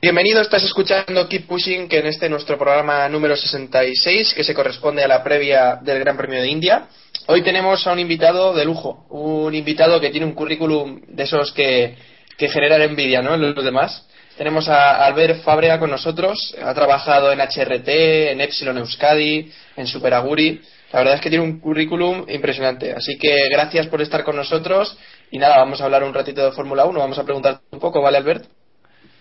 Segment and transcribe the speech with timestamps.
[0.00, 5.02] Bienvenido, estás escuchando Keep Pushing, que en este nuestro programa número 66, que se corresponde
[5.02, 6.86] a la previa del Gran Premio de India.
[7.26, 11.50] Hoy tenemos a un invitado de lujo, un invitado que tiene un currículum de esos
[11.50, 11.96] que,
[12.36, 13.34] que generan envidia ¿no?
[13.34, 14.06] en los demás.
[14.36, 17.88] Tenemos a Albert Fábrega con nosotros, ha trabajado en HRT,
[18.30, 20.60] en Epsilon Euskadi, en Super Aguri.
[20.92, 22.92] La verdad es que tiene un currículum impresionante.
[22.92, 24.96] Así que gracias por estar con nosotros.
[25.32, 28.00] Y nada, vamos a hablar un ratito de Fórmula 1, vamos a preguntar un poco,
[28.00, 28.57] ¿vale, Albert?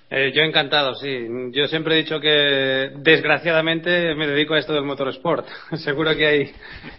[0.09, 1.27] Eh, yo encantado, sí.
[1.51, 5.45] Yo siempre he dicho que desgraciadamente me dedico a esto del motorsport.
[5.83, 6.51] Seguro que hay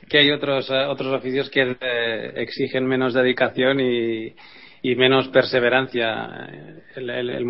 [0.09, 4.35] que hay otros eh, otros oficios que eh, exigen menos dedicación y,
[4.83, 6.49] y menos perseverancia.
[6.97, 7.47] El, el, el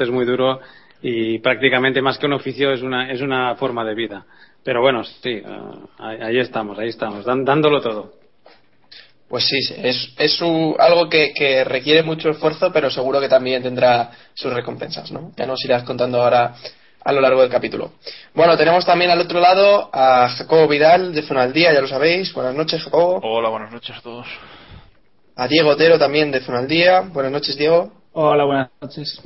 [0.00, 0.60] es muy duro
[1.02, 4.24] y prácticamente más que un oficio es una es una forma de vida.
[4.64, 5.44] Pero bueno, sí, eh,
[5.98, 8.21] ahí, ahí estamos, ahí estamos, dándolo todo.
[9.32, 13.30] Pues sí, sí, es, es su- algo que, que requiere mucho esfuerzo, pero seguro que
[13.30, 15.32] también tendrá sus recompensas, ¿no?
[15.38, 16.54] Ya nos irás contando ahora
[17.02, 17.92] a lo largo del capítulo.
[18.34, 21.88] Bueno, tenemos también al otro lado a Jacobo Vidal de Zona al Día, ya lo
[21.88, 22.30] sabéis.
[22.34, 23.20] Buenas noches, Jacobo.
[23.22, 24.26] Hola, buenas noches a todos.
[25.34, 27.00] A Diego Otero también de Zona al Día.
[27.00, 27.90] Buenas noches, Diego.
[28.12, 29.18] Hola, buenas noches.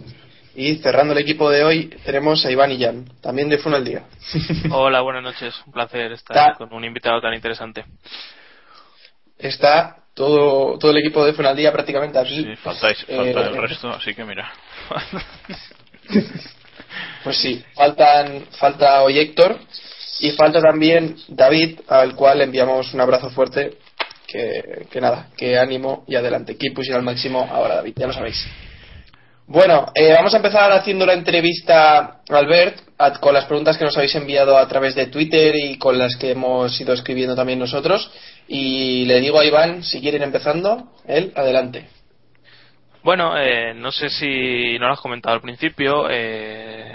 [0.55, 3.85] Y cerrando el equipo de hoy tenemos a Iván y Jan, también de Zona al
[3.85, 4.05] Día.
[4.71, 5.53] Hola, buenas noches.
[5.67, 7.85] Un placer estar Ta- con un invitado tan interesante.
[9.39, 12.43] Está todo, todo el equipo de Zona al Día prácticamente aquí.
[12.43, 14.51] Sí, faltáis, Eh, falta el resto, así que mira.
[17.25, 19.59] Pues sí, faltan, falta hoy Héctor
[20.21, 23.79] y falta también David, al cual enviamos un abrazo fuerte.
[24.29, 26.57] Que, que nada, que ánimo y adelante.
[26.57, 28.47] Keep pushing al máximo ahora, David, ya lo sabéis.
[29.49, 32.81] Bueno, eh, vamos a empezar haciendo la entrevista Albert
[33.21, 36.33] con las preguntas que nos habéis enviado a través de Twitter y con las que
[36.33, 38.11] hemos ido escribiendo también nosotros.
[38.49, 41.87] Y le digo a Iván, si quieren empezando, él, adelante.
[43.05, 46.09] Bueno, eh, no sé si no lo has comentado al principio.
[46.11, 46.95] Eh,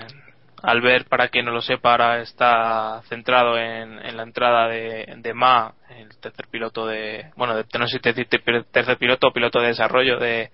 [0.62, 5.74] Albert, para quien no lo sepa, ahora está centrado en, la entrada de, de Ma,
[5.98, 7.32] el tercer piloto de.
[7.38, 8.40] Bueno, de, no sé si decirte
[8.72, 10.52] tercer piloto o piloto de desarrollo de, de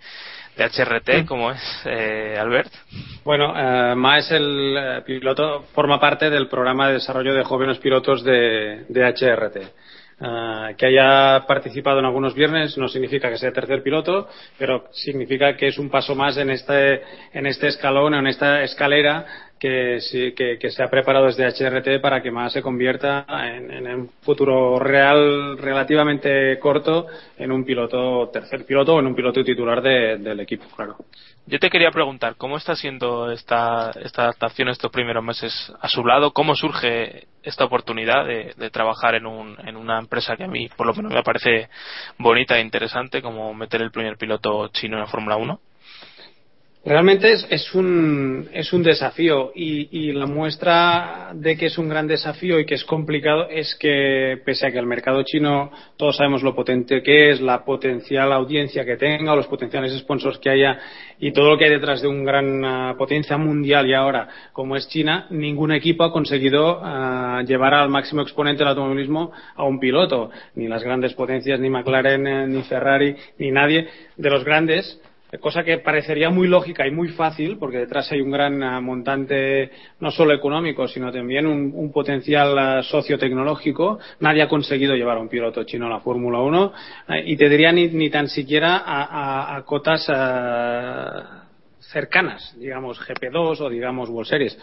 [0.63, 2.71] HRT, como es eh, Albert.
[3.23, 7.77] Bueno, eh, Ma es el eh, piloto, forma parte del programa de desarrollo de jóvenes
[7.79, 9.57] pilotos de, de HRT.
[10.19, 15.55] Eh, que haya participado en algunos viernes no significa que sea tercer piloto, pero significa
[15.55, 17.03] que es un paso más en este,
[17.33, 19.25] en este escalón, en esta escalera
[19.59, 23.87] que, sí- que, se ha preparado desde HRT para que más se convierta en, en
[23.87, 27.07] un futuro real relativamente corto
[27.37, 30.95] en un piloto, tercer piloto o en un piloto titular de- del equipo, claro.
[31.49, 36.03] Yo te quería preguntar, ¿cómo está siendo esta, esta adaptación estos primeros meses a su
[36.05, 36.31] lado?
[36.33, 40.67] ¿Cómo surge esta oportunidad de, de trabajar en, un, en una empresa que a mí,
[40.75, 41.69] por lo menos, me parece
[42.17, 45.59] bonita e interesante, como meter el primer piloto chino en la Fórmula 1?
[46.87, 51.89] Realmente es, es, un, es un desafío y, y la muestra de que es un
[51.89, 56.15] gran desafío y que es complicado es que pese a que el mercado chino todos
[56.15, 60.79] sabemos lo potente que es, la potencial audiencia que tenga, los potenciales sponsors que haya
[61.19, 64.77] y todo lo que hay detrás de una gran ah, potencia mundial y ahora como
[64.77, 69.81] es China, ningún equipo ha conseguido ah, llevar al máximo exponente del automovilismo a un
[69.81, 73.89] piloto, ni las grandes potencias, ni McLaren, eh, ni Ferrari, ni nadie.
[74.15, 75.01] De los grandes
[75.41, 79.71] cosa que parecería muy lógica y muy fácil, porque detrás hay un gran uh, montante
[79.99, 83.99] no solo económico, sino también un, un potencial uh, sociotecnológico.
[84.21, 86.73] Nadie ha conseguido llevar a un piloto chino a la Fórmula 1
[87.09, 90.05] eh, y te diría ni, ni tan siquiera a, a, a cotas
[91.79, 94.57] cercanas, digamos GP2 o digamos World Series.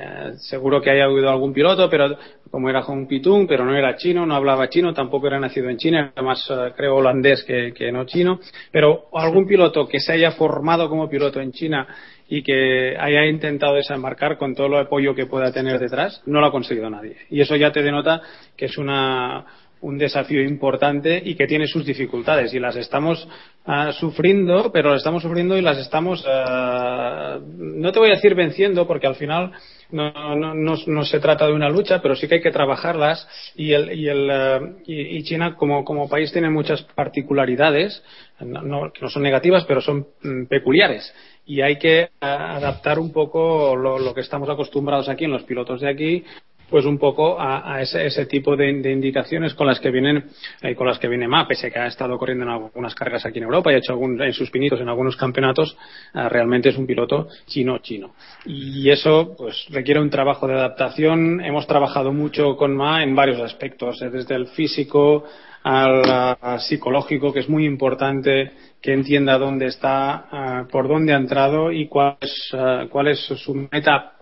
[0.00, 2.16] Eh, seguro que haya habido algún piloto, pero
[2.52, 5.76] como era Hong Pitung, pero no era chino, no hablaba chino, tampoco era nacido en
[5.76, 8.38] China, era más uh, creo holandés que, que, no chino,
[8.70, 11.88] pero algún piloto que se haya formado como piloto en China
[12.28, 16.46] y que haya intentado desembarcar con todo el apoyo que pueda tener detrás, no lo
[16.46, 17.16] ha conseguido nadie.
[17.28, 18.22] Y eso ya te denota
[18.56, 19.46] que es una,
[19.80, 22.54] un desafío importante y que tiene sus dificultades.
[22.54, 23.26] Y las estamos
[23.66, 28.36] uh, sufriendo, pero las estamos sufriendo y las estamos, uh, no te voy a decir
[28.36, 29.52] venciendo, porque al final
[29.90, 33.26] no, no, no, no, se trata de una lucha, pero sí que hay que trabajarlas.
[33.54, 38.02] Y, el, y, el, uh, y, China como, como, país tiene muchas particularidades,
[38.40, 41.14] no, que no son negativas, pero son mm, peculiares.
[41.46, 45.80] Y hay que adaptar un poco lo, lo, que estamos acostumbrados aquí en los pilotos
[45.80, 46.24] de aquí
[46.70, 50.24] pues un poco a, a ese, ese, tipo de, indicaciones con las que vienen
[50.62, 53.38] eh, con las que viene MA, pese que ha estado corriendo en algunas carreras aquí
[53.38, 55.76] en Europa y ha hecho algún, en sus pinitos en algunos campeonatos,
[56.14, 58.14] eh, realmente es un piloto chino-chino.
[58.44, 61.40] Y eso pues requiere un trabajo de adaptación.
[61.40, 65.24] Hemos trabajado mucho con MA en varios aspectos, eh, desde el físico
[65.62, 71.72] al psicológico, que es muy importante que entienda dónde está, uh, por dónde ha entrado
[71.72, 74.12] y cuál es, uh, cuál es su meta.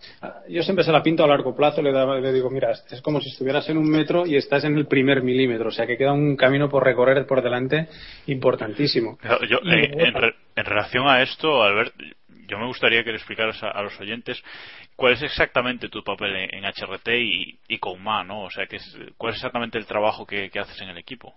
[0.49, 3.21] Yo siempre se la pinto a largo plazo, le, da, le, digo, mira, es como
[3.21, 6.13] si estuvieras en un metro y estás en el primer milímetro, o sea que queda
[6.13, 7.89] un camino por recorrer por delante
[8.27, 9.19] importantísimo.
[9.49, 10.15] Yo, en, en,
[10.57, 11.95] en, relación a esto, Albert,
[12.49, 14.43] yo me gustaría que le explicaras a, a los oyentes
[14.95, 18.45] cuál es exactamente tu papel en, en HRT y, y, con MA, ¿no?
[18.45, 21.35] O sea, que es, cuál es exactamente el trabajo que, que haces en el equipo.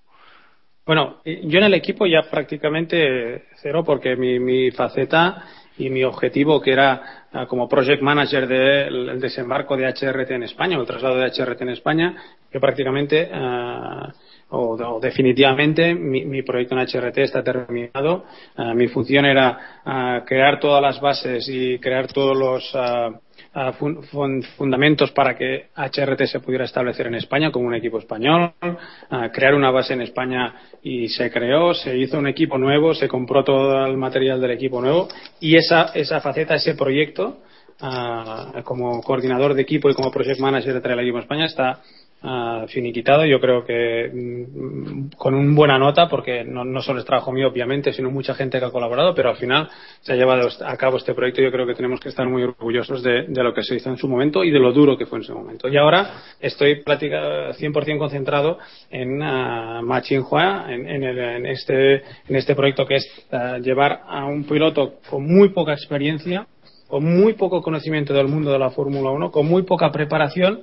[0.90, 5.44] Bueno, yo en el equipo ya prácticamente cero porque mi, mi faceta
[5.78, 10.44] y mi objetivo que era uh, como project manager del de, desembarco de HRT en
[10.46, 12.16] España el traslado de HRT en España
[12.52, 14.12] que prácticamente uh,
[14.50, 18.26] o, definitivamente mi, mi, proyecto en HRT está terminado.
[18.58, 24.44] Uh, mi función era crear todas las bases y crear todos los uh, fun fun
[24.58, 29.54] fundamentos para que HRT se pudiera establecer en España como un equipo español, uh, crear
[29.56, 33.86] una base en España y se creó, se hizo un equipo nuevo, se compró todo
[33.86, 35.08] el material del equipo nuevo
[35.40, 37.40] y esa, esa faceta, ese proyecto,
[37.82, 41.82] uh, como coordinador de equipo y como project manager de Trail Equipo España está
[42.24, 43.26] uh, finiquitado.
[43.26, 47.48] Yo creo que mm, con una buena nota, porque no, no, solo es trabajo mío,
[47.48, 49.70] obviamente, sino mucha gente que ha colaborado, pero al final
[50.02, 51.42] se ha llevado a cabo este proyecto.
[51.42, 54.08] Yo creo que tenemos que estar muy orgullosos de, lo que se hizo en su
[54.08, 55.68] momento y de lo duro que fue en su momento.
[55.68, 58.58] Y ahora estoy 100% concentrado
[58.90, 64.02] en uh, Ma Chinhua, en, en, en, este, en este proyecto que es uh, llevar
[64.08, 66.48] a un piloto con muy poca experiencia,
[66.88, 70.62] con muy poco conocimiento del mundo de la Fórmula 1, con muy poca preparación,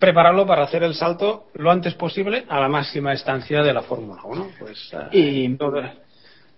[0.00, 4.22] prepararlo para hacer el salto lo antes posible a la máxima estancia de la Fórmula
[4.24, 4.48] 1.
[4.58, 5.80] Pues, y todo,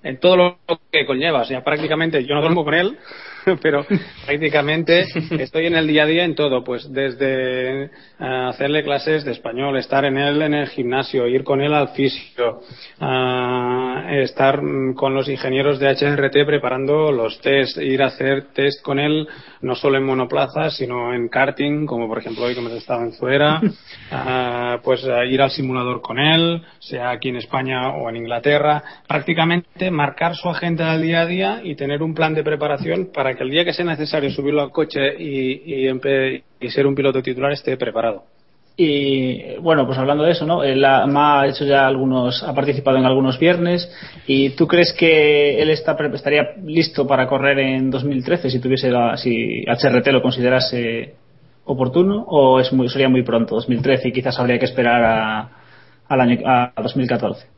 [0.03, 0.59] en todo lo
[0.91, 1.43] que conlleva.
[1.43, 2.99] O sea, prácticamente yo no duermo con él,
[3.63, 3.85] pero
[4.27, 5.07] prácticamente
[5.39, 9.77] estoy en el día a día en todo, pues desde uh, hacerle clases de español,
[9.77, 12.61] estar en él en el gimnasio, ir con él al fisio,
[13.01, 14.61] uh, estar
[14.95, 19.29] con los ingenieros de HRT preparando los test, ir a hacer test con él
[19.61, 23.13] no solo en monoplazas, sino en karting, como por ejemplo hoy que hemos estado en
[23.13, 28.83] Zuera, uh, pues ir al simulador con él, sea aquí en España o en Inglaterra,
[29.07, 33.35] prácticamente marcar su agenda del día a día y tener un plan de preparación para
[33.35, 35.89] que el día que sea necesario subirlo al coche y,
[36.69, 38.25] ser un piloto titular esté preparado.
[38.77, 40.65] Y bueno, pues hablando de eso, ¿no?
[40.65, 43.91] Él ha, ha, hecho ya algunos, ha participado en algunos viernes.
[44.27, 49.17] ¿Y tú crees que él está, estaría listo para correr en 2013 si tuviese la,
[49.19, 51.15] si HRT lo considerase
[51.65, 55.51] oportuno o es muy, sería muy pronto, 2013 y quizás habría que esperar a,
[56.09, 57.52] al año, a 2014?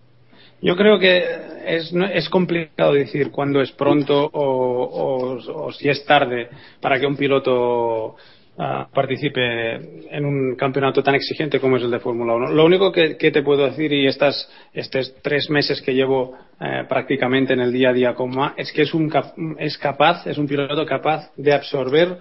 [0.65, 1.23] Yo creo que
[1.67, 6.49] es, es complicado decir cuándo es pronto o, o, si es tarde
[6.81, 8.17] para que un piloto
[8.57, 12.53] uh, participe en un campeonato tan exigente como es el de Fórmula 1.
[12.53, 16.89] Lo único que, que, te puedo decir, y estas, estos tres meses que llevo uh,
[16.89, 19.13] prácticamente en el día a día con MA, es que es, un,
[19.59, 22.21] es capaz, es un piloto capaz de absorber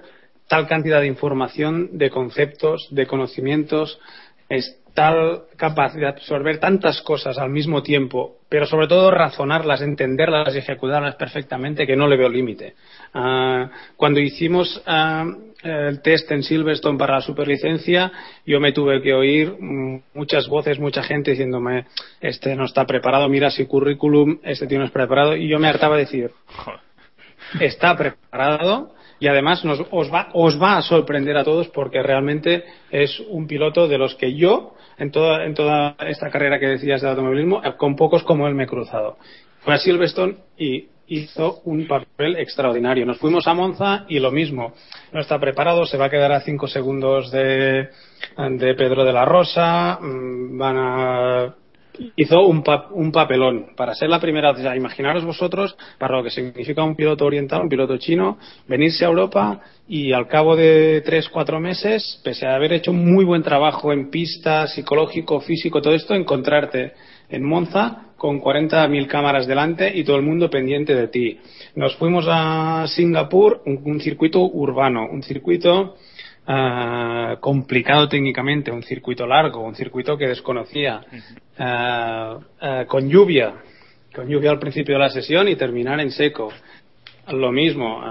[0.50, 4.02] tal cantidad de información, de conceptos, de conocimientos,
[4.50, 10.54] es tal capacidad de absorber tantas cosas al mismo tiempo, pero sobre todo razonarlas, entenderlas
[10.54, 12.76] y ejecutarlas perfectamente, que no le veo límite.
[13.14, 15.26] Ah, cuando hicimos ah,
[15.64, 18.12] el test en Silverstone para la superlicencia,
[18.46, 19.56] yo me tuve que oír
[20.14, 21.86] muchas voces, mucha gente diciéndome,
[22.22, 25.70] este no está preparado, mira su currículum, este tío no es preparado, y yo me
[25.70, 26.32] hartaba de decir,
[27.60, 32.66] está preparado, y además nos, os, va, os va a sorprender a todos porque realmente
[32.92, 37.02] es un piloto de los que yo, en toda, en toda esta carrera que decías
[37.02, 39.18] de automovilismo, con pocos como él me he cruzado.
[39.62, 43.06] Fue a Silverstone y hizo un papel extraordinario.
[43.06, 44.74] Nos fuimos a Monza y lo mismo.
[45.12, 47.90] No está preparado, se va a quedar a cinco segundos de,
[48.38, 51.56] de Pedro de la Rosa, mm, van a
[52.16, 53.68] hizo un, un, papelón.
[53.76, 57.62] Para ser la primera, o sea, imaginaros vosotros, para lo que significa un piloto oriental,
[57.62, 62.56] un piloto chino, venirse a Europa y al cabo de tres, cuatro meses, pese a
[62.56, 66.94] haber hecho muy buen trabajo en pista, psicológico, físico, todo esto, encontrarte
[67.30, 71.40] en Monza con 40.000 cámaras delante y todo el mundo pendiente de ti.
[71.76, 75.96] Nos fuimos a Singapur, un circuito urbano, un circuito
[76.46, 81.02] Ah, complicado técnicamente, un circuito largo, un circuito que desconocía,
[81.58, 82.40] ah,
[82.88, 83.54] con lluvia,
[84.14, 86.52] con lluvia al principio de la sesión y terminar en seco.
[87.30, 88.02] Lo mismo,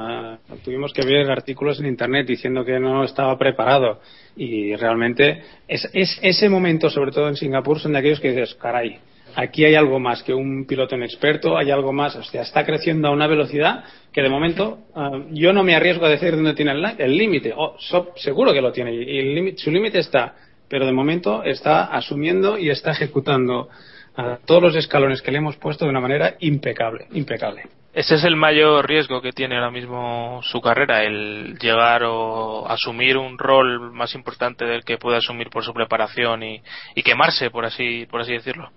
[0.64, 4.00] tuvimos que ver artículos en Internet diciendo que no estaba preparado.
[4.34, 8.54] Y realmente es, es, ese momento, sobre todo en Singapur, son de aquellos que dices,
[8.54, 8.98] caray,
[9.34, 13.08] aquí hay algo más que un piloto inexperto, hay algo más, o sea, está creciendo
[13.08, 16.72] a una velocidad que de momento ah, yo no me arriesgo a decir dónde tiene
[16.72, 17.76] el límite, oh,
[18.16, 20.34] seguro que lo tiene, y su límite está,
[20.68, 23.68] pero de momento está asumiendo y está ejecutando
[24.16, 27.64] ah, todos los escalones que le hemos puesto de una manera impecable, impecable.
[27.94, 33.18] Ese es el mayor riesgo que tiene ahora mismo su carrera, el llegar o asumir
[33.18, 36.62] un rol más importante del que puede asumir por su preparación y,
[36.94, 38.70] y quemarse, por así, por así decirlo.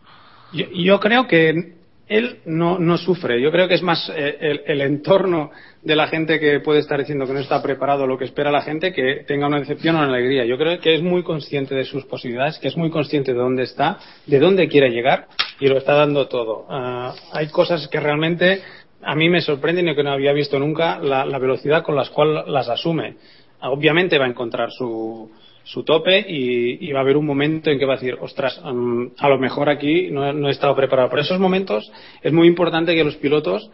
[0.53, 1.73] Yo, creo que
[2.07, 3.41] él no, no, sufre.
[3.41, 7.25] Yo creo que es más eh, el, entorno de la gente que puede estar diciendo
[7.25, 10.09] que no está preparado lo que espera la gente que tenga una decepción o una
[10.09, 10.45] alegría.
[10.45, 13.63] Yo creo que es muy consciente de sus posibilidades, que es muy consciente de dónde
[13.63, 15.27] está, de dónde quiere llegar
[15.59, 16.65] y lo está dando todo.
[16.69, 18.61] Ah, hay cosas que realmente
[19.01, 22.07] a mí me sorprenden y que no había visto nunca la, la velocidad con la
[22.09, 23.17] cual las asume.
[23.61, 25.29] Obviamente va a encontrar su,
[25.65, 29.29] su tope y, va a haber un momento en que va a decir, ostras, a
[29.29, 31.09] lo mejor aquí no, he estado preparado.
[31.09, 33.69] Por esos momentos es muy importante que los pilotos,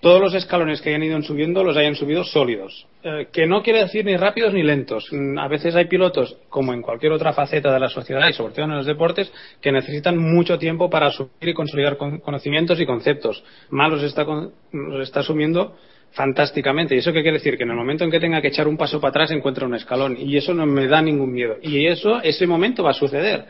[0.00, 2.86] todos los escalones que hayan ido subiendo, los hayan subido sólidos.
[3.02, 5.08] Eh, que no quiere decir ni rápidos ni lentos.
[5.10, 8.52] Mm, a veces hay pilotos, como en cualquier otra faceta de la sociedad y sobre
[8.52, 9.32] todo en los deportes,
[9.62, 13.42] que necesitan mucho tiempo para asumir y consolidar conocimientos y conceptos.
[13.70, 14.26] Más los está,
[14.72, 15.74] los está asumiendo
[16.12, 16.94] fantásticamente.
[16.94, 17.56] ¿Y eso qué quiere decir?
[17.56, 19.74] Que en el momento en que tenga que echar un paso para atrás encuentra un
[19.74, 20.16] escalón.
[20.18, 21.56] Y eso no me da ningún miedo.
[21.62, 23.44] Y eso, ese momento va a suceder.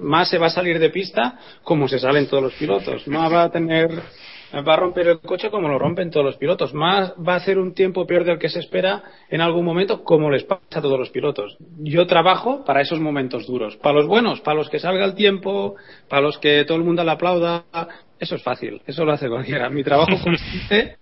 [0.00, 3.06] Más se va a salir de pista como se salen todos los pilotos.
[3.06, 3.90] Más va a tener,
[4.54, 6.74] va a romper el coche como lo rompen todos los pilotos.
[6.74, 10.30] Más va a hacer un tiempo peor del que se espera en algún momento como
[10.30, 11.56] les pasa a todos los pilotos.
[11.78, 13.76] Yo trabajo para esos momentos duros.
[13.76, 15.76] Para los buenos, para los que salga el tiempo,
[16.08, 17.64] para los que todo el mundo le aplauda,
[18.18, 19.70] eso es fácil, eso lo hace cualquiera.
[19.70, 20.96] Mi trabajo consiste,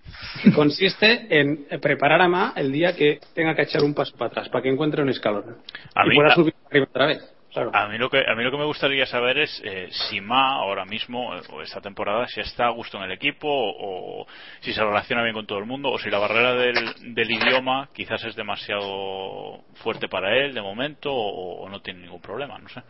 [0.54, 4.48] consiste en preparar a Ma el día que tenga que echar un paso para atrás,
[4.48, 5.56] para que encuentre un escalón.
[5.94, 7.37] A y mí, pueda subir arriba otra vez.
[7.54, 10.56] A, mí lo que, a mí lo que me gustaría saber es eh, si Ma
[10.56, 14.26] ahora mismo, eh, o esta temporada, si está a gusto en el equipo, o,
[14.60, 17.88] si se relaciona bien con todo el mundo, o si la barrera del, del idioma
[17.94, 22.82] quizás es demasiado fuerte para él de momento, o, no tiene ningún problema, no sé.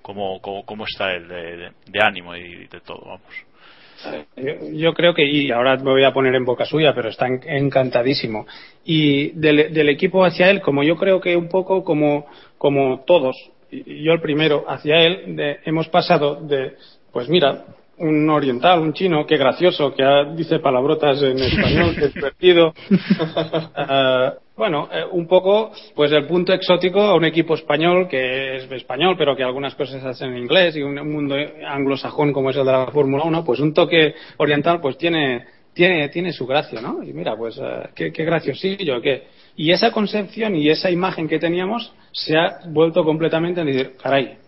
[0.00, 3.00] ¿Cómo, cómo, está él de, de ánimo y de todo?
[3.04, 3.48] Vamos.
[4.72, 8.46] Yo, creo que, y ahora me voy a poner en boca suya, pero está encantadísimo.
[8.84, 12.26] Y del, equipo hacia él, como yo creo que un poco como,
[12.58, 13.36] como todos,
[13.70, 16.74] y yo el primero, hacia él, hemos pasado de,
[17.12, 17.64] pues mira,
[17.98, 20.04] un oriental, un chino, qué gracioso, que
[20.36, 22.74] dice palabrotas en español, es divertido.
[23.80, 28.70] Ah, bueno, eh, un poco, pues el punto exótico a un equipo español que es
[28.72, 32.66] español, pero que algunas cosas hacen en inglés y un mundo anglosajón como es el
[32.66, 37.02] de la Fórmula 1, pues un toque oriental pues tiene, tiene, tiene su gracia, ¿no?
[37.02, 39.28] Y mira, pues uh, qué, qué graciosillo, qué.
[39.58, 44.38] Y esa concepción y esa imagen que teníamos se ha vuelto completamente en decir, caray,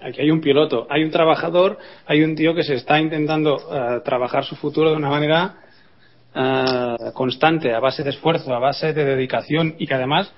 [0.00, 4.00] aquí hay un piloto, hay un trabajador, hay un tío que se está intentando uh,
[4.04, 5.56] trabajar su futuro de una manera
[6.32, 10.32] eh, constante, a base de esfuerzo, a base de dedicación y que además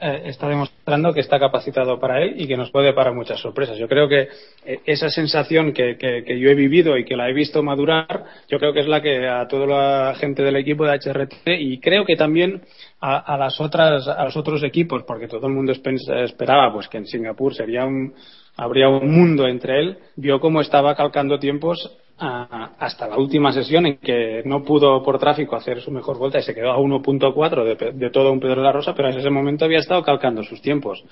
[0.00, 3.78] eh, está demostrando que está capacitado para él y que nos puede parar muchas sorpresas.
[3.78, 4.28] Yo creo que
[4.64, 8.72] eh, esa sensación que, yo he vivido y que la he visto madurar, yo creo
[8.72, 12.16] que es la que a toda la gente del equipo de HRT y creo que
[12.16, 12.62] también
[13.00, 16.98] a, a las otras, a los otros equipos, porque todo el mundo esperaba pues que
[16.98, 18.14] en Singapur sería un,
[18.56, 23.86] habría un mundo entre él, vio cómo estaba calcando tiempos a- hasta la última sesión
[23.86, 27.64] en que no pudo por tráfico hacer su mejor vuelta y se quedó a 1.4
[27.64, 30.42] de, de todo un Pedro de la Rosa, pero en ese momento había estado calcando
[30.42, 31.04] sus tiempos.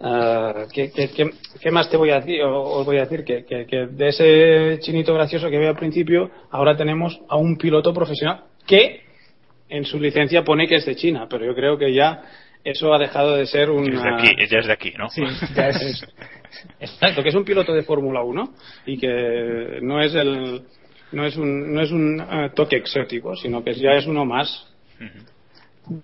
[0.00, 1.08] Ah, ¿qué, qué-
[1.60, 2.42] qué- más te voy a decir?
[2.42, 6.30] Os voy a decir que, que- que de ese chinito gracioso que había al principio,
[6.50, 9.00] ahora tenemos a un piloto profesional que
[9.68, 12.22] en su licencia pone que es de China, pero yo creo que ya
[12.70, 15.08] eso ha dejado de ser un Es de aquí, ya es de aquí, ¿no?
[15.10, 15.22] Sí,
[15.54, 16.04] ya es.
[16.80, 18.48] Exacto, que es un piloto de Fórmula 1
[18.86, 20.62] y que no es el
[21.12, 24.66] no es un no es un eh, toque exótico, sino que ya es uno más.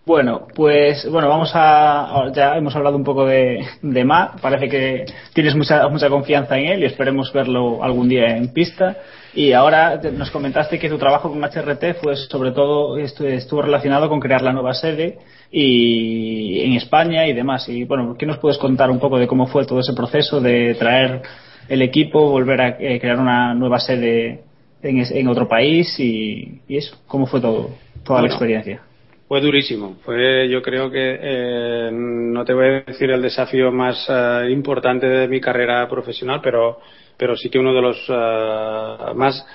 [0.07, 2.31] Bueno, pues bueno, vamos a.
[2.33, 4.37] Ya hemos hablado un poco de, de Ma.
[4.41, 5.05] Parece que
[5.35, 8.97] tienes mucha, mucha confianza en él y esperemos verlo algún día en pista.
[9.35, 13.61] Y ahora te- nos comentaste que tu trabajo con HRT fue sobre todo estu- estuvo
[13.63, 15.19] relacionado con crear la nueva sede
[15.53, 17.69] y en España y demás.
[17.69, 20.75] Y bueno, ¿qué nos puedes contar un poco de cómo fue todo ese proceso de
[20.75, 21.23] traer
[21.69, 24.41] el equipo, volver a eh, crear una nueva sede
[24.83, 26.97] en, es- en otro país y, y eso?
[27.07, 27.71] ¿Cómo fue todo,
[28.05, 28.81] toda la experiencia?
[29.29, 29.97] Fue durísimo.
[30.05, 35.07] Fue, yo creo que eh, no te voy a decir el desafío más eh, importante
[35.07, 36.81] de mi carrera profesional, pero,
[37.17, 39.47] pero sí que uno de los eh, más,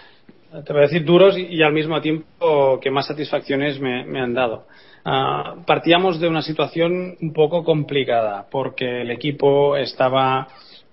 [0.65, 4.19] te voy a decir, duros y, y al mismo tiempo que más satisfacciones me, me
[4.19, 4.65] han dado.
[5.09, 10.49] Ah, partíamos de una situación un poco complicada porque el equipo estaba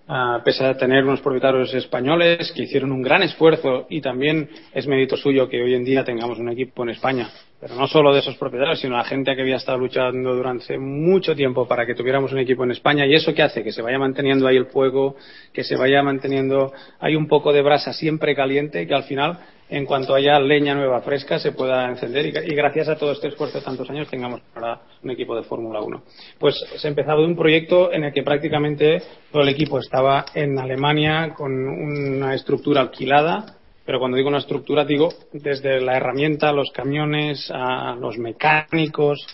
[0.07, 4.87] Ah, pese a tener unos propietarios españoles que hicieron un gran esfuerzo y también es
[4.87, 8.19] mérito suyo que hoy en día tengamos un equipo en España, pero no solo de
[8.19, 12.33] esos propietarios, sino la gente que había estado luchando durante mucho tiempo para que tuviéramos
[12.33, 15.17] un equipo en España y eso que hace que se vaya manteniendo ahí el fuego,
[15.55, 19.39] que se vaya manteniendo, hay un poco de brasa siempre caliente que al final
[19.75, 23.59] en cuanto haya leña nueva fresca se pueda encender y, gracias a todo este esfuerzo
[23.59, 26.03] de tantos años tengamos ahora un equipo de Fórmula 1.
[26.39, 29.03] Pues se ha empezado de un proyecto en el que prácticamente
[29.33, 34.85] todo el equipo estaba en Alemania con una estructura alquilada, pero cuando digo una estructura
[34.85, 37.53] digo desde la herramienta, los camiones,
[37.99, 39.27] los mecánicos,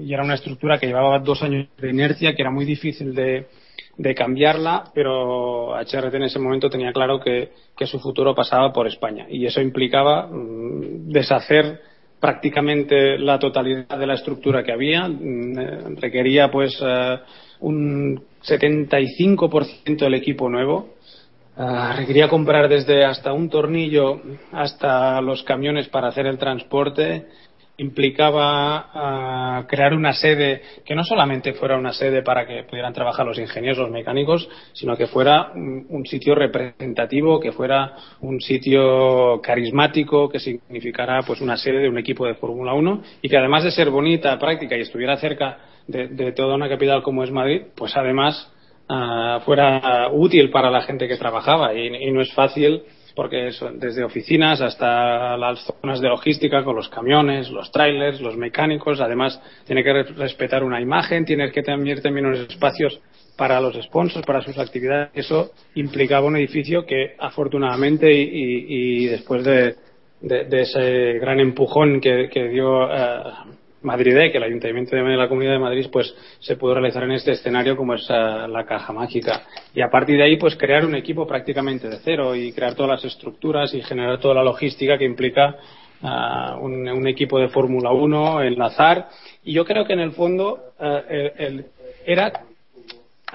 [0.00, 3.46] y era una estructura que llevaba dos años de inercia, que era muy difícil de,
[3.96, 7.50] de cambiarla, pero HRT en ese momento tenía claro que,
[7.86, 9.26] su futuro pasaba por España.
[9.28, 11.80] Y eso implicaba mm, deshacer
[12.20, 17.18] prácticamente la totalidad de la estructura que había, mm, eh, requería pues eh,
[17.60, 20.96] un 75% del equipo nuevo,
[21.58, 24.20] Ah, requería comprar desde hasta un tornillo
[24.52, 27.28] hasta los camiones para hacer el transporte.
[27.78, 33.26] Implicaba ah, crear una sede que no solamente fuera una sede para que pudieran trabajar
[33.26, 40.28] los ingenieros, los mecánicos, sino que fuera un, sitio representativo, que fuera un sitio carismático,
[40.28, 43.70] que significara pues una sede de un equipo de Fórmula 1 y que además de
[43.70, 48.50] ser bonita, práctica y estuviera cerca de, toda una capital como es Madrid, pues además
[48.88, 51.74] ah, fuera útil para la gente que trabajaba.
[51.74, 52.84] Y no es fácil
[53.16, 58.36] porque eso, desde oficinas hasta las zonas de logística con los camiones, los trailers, los
[58.36, 63.00] mecánicos, además tiene que re- respetar una imagen, tiene que tener también unos espacios
[63.36, 65.10] para los sponsors, para sus actividades.
[65.14, 69.74] Eso implicaba un edificio que afortunadamente y, y- y después de,
[70.20, 73.22] de- de ese gran empujón que, que dio eh,
[73.86, 77.32] Madrid, que el Ayuntamiento de la Comunidad de Madrid, pues se pudo realizar en este
[77.32, 78.12] escenario como es eh,
[78.48, 79.42] la caja mágica.
[79.74, 82.90] Y a partir de ahí, pues crear un equipo prácticamente de cero y crear todas
[82.90, 85.56] las estructuras y generar toda la logística que implica
[86.02, 89.08] ah, un, un equipo de Fórmula 1, enlazar.
[89.44, 91.66] Y yo creo que en el fondo eh, el- el-
[92.04, 92.32] era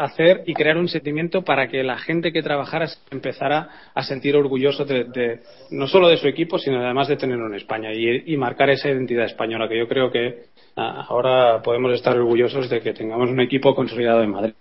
[0.03, 4.85] hacer y crear un sentimiento para que la gente que trabajara empezara a sentir orgulloso
[4.85, 5.39] de, de-
[5.71, 8.89] no solo de su equipo, sino además de tenerlo en España y, y marcar esa
[8.89, 13.39] identidad española, que yo creo que ah, ahora podemos estar orgullosos de que tengamos un
[13.41, 14.53] equipo consolidado en Madrid.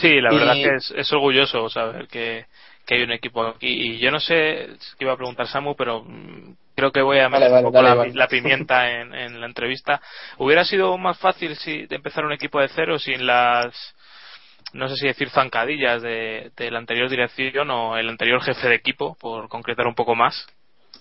[0.00, 2.46] Sí, la Y- verdad que es, es orgulloso saber que,
[2.86, 3.68] que hay un equipo aquí.
[3.68, 7.28] Y yo no sé qué iba a preguntar Samu, pero mm, creo que voy a
[7.28, 8.14] Vale, meter vale, un poco dale, la, vale.
[8.14, 10.00] la pimienta en, en la entrevista.
[10.38, 13.94] ¿Hubiera sido más fácil si, de empezar un equipo de cero sin las,
[14.72, 19.16] no sé si decir zancadillas de, la anterior dirección o el anterior jefe de equipo,
[19.20, 20.46] por concretar un poco más?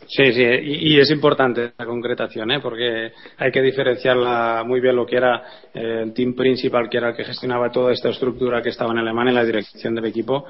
[0.07, 2.59] Sí, sí, y, es importante la concretación, ¿eh?
[2.61, 7.15] porque hay que diferenciarla muy bien lo que era el team principal, que era el
[7.15, 10.45] que gestionaba toda esta estructura que estaba en Alemania, la dirección del equipo,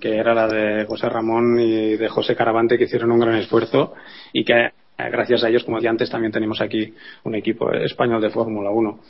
[0.00, 3.92] que era la de José Ramón y de José Caravante, que hicieron un gran esfuerzo
[4.32, 8.22] y que eh, gracias a ellos, como decía antes, también tenemos aquí un equipo español
[8.22, 9.00] de Fórmula 1.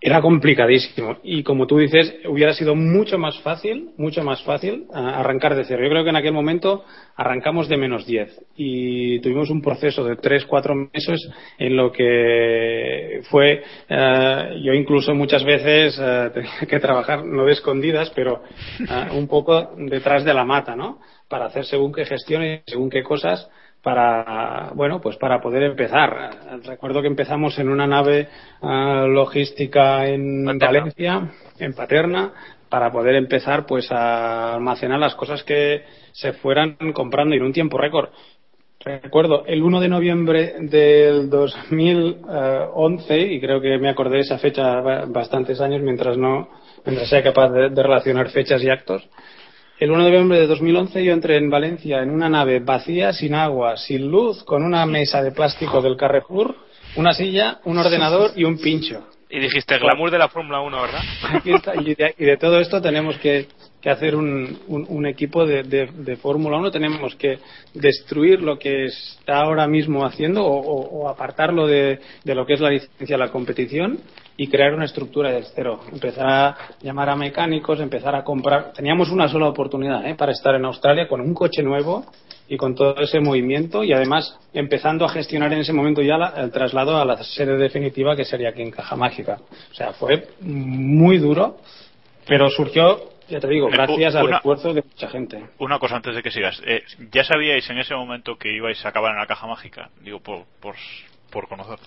[0.00, 1.18] Era complicadísimo.
[1.22, 5.64] Y como tú dices hubiera sido mucho más fácil mucho más fácil uh, arrancar de
[5.64, 5.82] cero.
[5.82, 6.84] Yo creo que en aquel momento
[7.16, 13.20] arrancamos de menos 10 y tuvimos un proceso de 3 4 meses en lo que
[13.30, 18.42] fue uh, yo incluso muchas veces uh, tenía que trabajar no de escondidas pero
[19.12, 23.50] un poco detrás de la mata no para hacer según qué gestiones según qué cosas
[23.82, 26.30] para bueno pues para poder empezar.
[26.64, 28.28] Recuerdo que empezamos en una nave
[28.60, 30.66] uh, logística en Paterna.
[30.66, 32.32] Valencia en Paterna
[32.68, 37.52] para poder empezar pues a almacenar las cosas que se fueran comprando y en un
[37.52, 38.10] tiempo récord.
[38.82, 44.80] Recuerdo el 1 de noviembre del 2011 y creo que me acordé de esa fecha
[45.06, 46.48] bastantes años mientras no
[46.86, 49.06] mientras sea capaz de, de relacionar fechas y actos
[49.80, 53.34] el 1 de noviembre de 2011 yo entré en Valencia en una nave vacía, sin
[53.34, 56.54] agua, sin luz, con una mesa de plástico del Carrefour,
[56.96, 59.08] una silla, un ordenador y un pincho.
[59.30, 61.00] Y dijiste, glamour de la Fórmula 1, ¿verdad?
[61.32, 63.46] Aquí está, y, de, y de todo esto tenemos que,
[63.80, 67.38] que hacer un, un, un, equipo de, de, de Fórmula 1, tenemos que
[67.72, 72.52] destruir lo que está ahora mismo haciendo o, o, o apartarlo de, de, lo que
[72.54, 74.00] es la licencia de la competición
[74.40, 75.80] y crear una estructura de cero.
[75.92, 78.72] Empezar a llamar a mecánicos, empezar a comprar.
[78.72, 80.14] Teníamos una sola oportunidad ¿eh?
[80.14, 82.06] para estar en Australia con un coche nuevo
[82.48, 86.28] y con todo ese movimiento y además empezando a gestionar en ese momento ya la,
[86.38, 89.40] el traslado a la sede definitiva que sería aquí en Caja Mágica.
[89.72, 91.58] O sea, fue muy duro,
[92.26, 95.50] pero surgió ya te digo, gracias una, al esfuerzo de mucha gente.
[95.58, 96.62] Una cosa antes de que sigas.
[96.66, 99.90] Eh, ¿Ya sabíais en ese momento que ibais a acabar en la caja mágica?
[100.00, 100.76] Digo, por, por,
[101.30, 101.86] por conocerlo.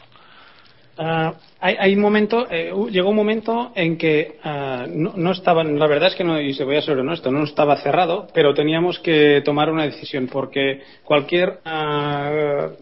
[0.96, 5.80] Uh, hay, hay, un momento, eh, llegó un momento en que uh, no, no, estaban,
[5.80, 8.54] la verdad es que no, y se voy a ser honesto, no estaba cerrado, pero
[8.54, 12.74] teníamos que tomar una decisión porque cualquier uh,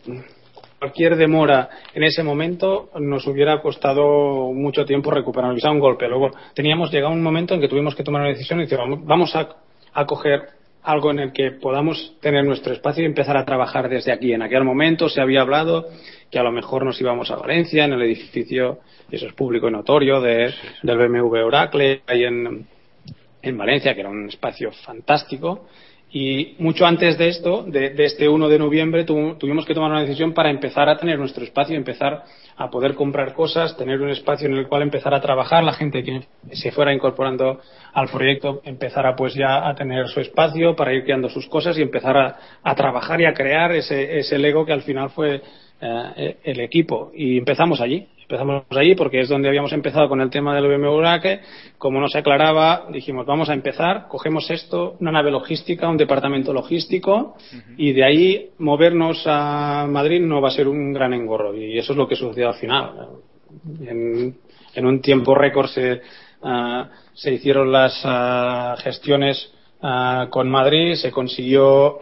[0.77, 6.07] cualquier demora en ese momento nos hubiera costado mucho tiempo recuperar, quizá un golpe.
[6.07, 9.35] Luego teníamos llegado un momento en que tuvimos que tomar una decisión y decir, vamos
[9.35, 9.47] a,
[9.93, 14.11] a coger algo en el que podamos tener nuestro espacio y empezar a trabajar desde
[14.11, 14.33] aquí.
[14.33, 15.89] En aquel momento se había hablado
[16.29, 19.67] que a lo mejor nos íbamos a Valencia, en el edificio, y eso es público
[19.67, 22.65] y notorio, de, del BMW Oracle, ahí en,
[23.41, 25.67] en Valencia, que era un espacio fantástico.
[26.13, 30.01] Y mucho antes de esto, de, este 1 de noviembre, tu, tuvimos que tomar una
[30.01, 32.23] decisión para empezar a tener nuestro espacio, empezar
[32.57, 36.03] a poder comprar cosas, tener un espacio en el cual empezar a trabajar, la gente
[36.03, 36.21] que
[36.51, 37.61] se fuera incorporando
[37.93, 41.81] al proyecto empezara pues ya a tener su espacio para ir creando sus cosas y
[41.81, 45.41] empezar a, a trabajar y a crear ese, ese Lego que al final fue
[45.83, 47.11] eh, el equipo.
[47.15, 51.21] Y empezamos allí, empezamos allí porque es donde habíamos empezado con el tema del BMW
[51.21, 51.41] que
[51.77, 56.53] como no se aclaraba dijimos vamos a empezar cogemos esto una nave logística un departamento
[56.53, 57.75] logístico uh -huh.
[57.77, 61.91] y de ahí movernos a Madrid no va a ser un gran engorro y eso
[61.93, 63.07] es lo que sucedió al final.
[63.85, 64.35] En,
[64.73, 66.01] en un tiempo récord se,
[66.41, 69.51] uh, se hicieron las uh, gestiones
[70.29, 71.99] con Madrid se consiguió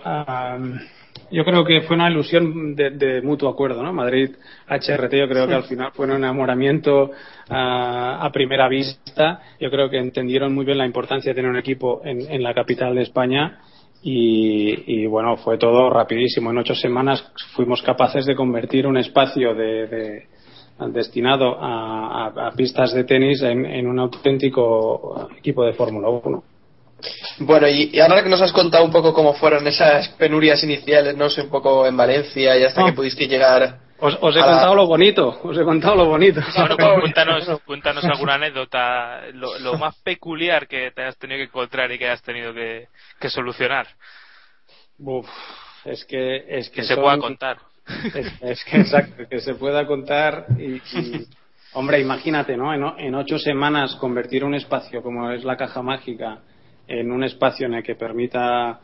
[1.32, 3.94] yo creo que fue una ilusión de, de, mutuo acuerdo, ¿no?
[3.94, 4.32] Madrid
[4.68, 5.50] HRT, yo creo sí.
[5.50, 7.12] que al final fue un enamoramiento
[7.50, 9.42] a, a, primera vista.
[9.60, 12.54] Yo creo que entendieron muy bien la importancia de tener un equipo en, en la
[12.54, 13.60] capital de España.
[14.02, 16.52] Y, y, bueno, fue todo rapidísimo.
[16.52, 20.28] En ocho semanas fuimos capaces de convertir un espacio de, de
[20.88, 26.44] destinado a, a, pistas de tenis en, en un auténtico equipo de Fórmula 1.
[27.40, 31.16] Bueno, y, y, ahora que nos has contado un poco cómo fueron esas penurias iniciales,
[31.16, 32.88] no sé, un poco en Valencia y hasta no.
[32.88, 33.80] que pudiste llegar.
[34.00, 34.82] Os, os he contado la...
[34.82, 36.42] lo bonito, os he contado lo bonito.
[36.56, 41.44] Bueno, pues cuéntanos, cuéntanos alguna anécdota, lo, lo, más peculiar que te has tenido que
[41.46, 42.88] encontrar y que has tenido que,
[43.20, 43.88] que solucionar.
[45.00, 45.28] Uf,
[45.86, 47.58] es que es que, que se son, pueda contar.
[48.14, 51.28] Es, es, que exacto, que se pueda contar y, y
[51.74, 52.74] hombre, imagínate, ¿no?
[52.74, 56.40] En, en ocho semanas convertir un espacio como es la caja mágica
[56.90, 58.80] en un espacio en el que permita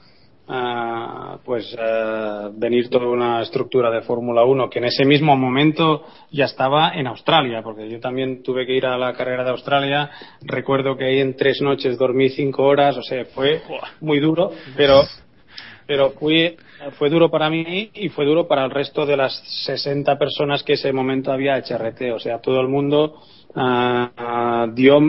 [0.47, 6.05] uh, pues uh, venir toda una estructura de Fórmula 1 que en ese mismo momento
[6.31, 10.09] ya estaba en Australia porque yo también tuve que ir a la carrera de Australia.
[10.41, 13.61] Recuerdo que ahí en tres noches dormí cinco horas o sea fue
[14.01, 15.01] muy duro pero
[15.87, 16.57] pero fue,
[16.97, 20.73] fue duro para mí y fue duro para el resto de las 60 personas que
[20.73, 23.21] ese momento había HRT o sea todo el mundo
[23.55, 24.99] uh, dio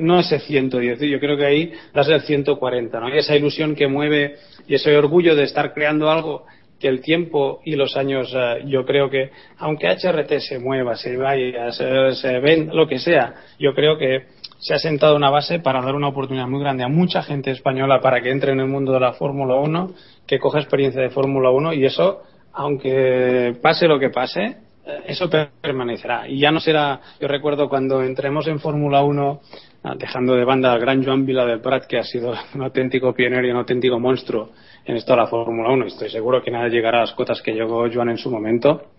[0.00, 3.08] no ese 110, yo creo que ahí das el 140, ¿no?
[3.08, 6.44] Y esa ilusión que mueve y ese orgullo de estar creando algo
[6.78, 11.16] que el tiempo y los años, uh, yo creo que, aunque HRT se mueva, se
[11.16, 14.26] vaya, se, se lo que sea, yo creo que
[14.58, 18.00] se ha sentado una base para dar una oportunidad muy grande a mucha gente española
[18.00, 19.90] para que entre en el mundo de la Fórmula 1,
[20.26, 24.56] que coja experiencia de Fórmula 1 y eso, aunque pase lo que pase, eh,
[25.06, 25.28] eso
[25.60, 26.28] permanecerá.
[26.28, 29.40] Y ya no será, yo recuerdo cuando entremos en Fórmula 1,
[29.82, 33.12] ah, dejando de banda al gran Joan Vila del Prat, que ha sido un auténtico
[33.12, 34.50] pionero y un auténtico monstruo
[34.84, 35.86] en esto de la Fórmula 1.
[35.86, 38.90] Estoy seguro que nada llegará a las cotas que llegó Joan en su momento.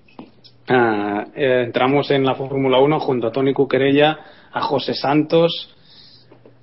[0.68, 4.20] Ah, eh, entramos en la Fórmula 1 junto a Tony Cuquerella,
[4.52, 5.77] a José Santos,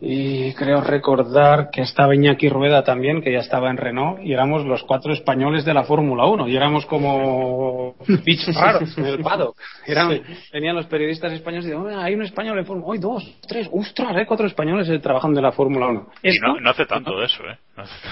[0.01, 4.65] y creo recordar que estaba Iñaki Rueda también, que ya estaba en Renault, y éramos
[4.67, 9.57] los cuatro españoles de la Fórmula 1, y éramos como bichos raros en el paddock.
[9.87, 10.21] Eran,
[10.53, 13.69] Venían los periodistas españoles y decían, "Oh, hay un español en Fórmula 1, dos, tres,
[13.73, 16.09] ostras, hay cuatro españoles eh, trabajando en la Fórmula 1.
[16.23, 17.59] Y no, no hace tanto de eso, ¿eh?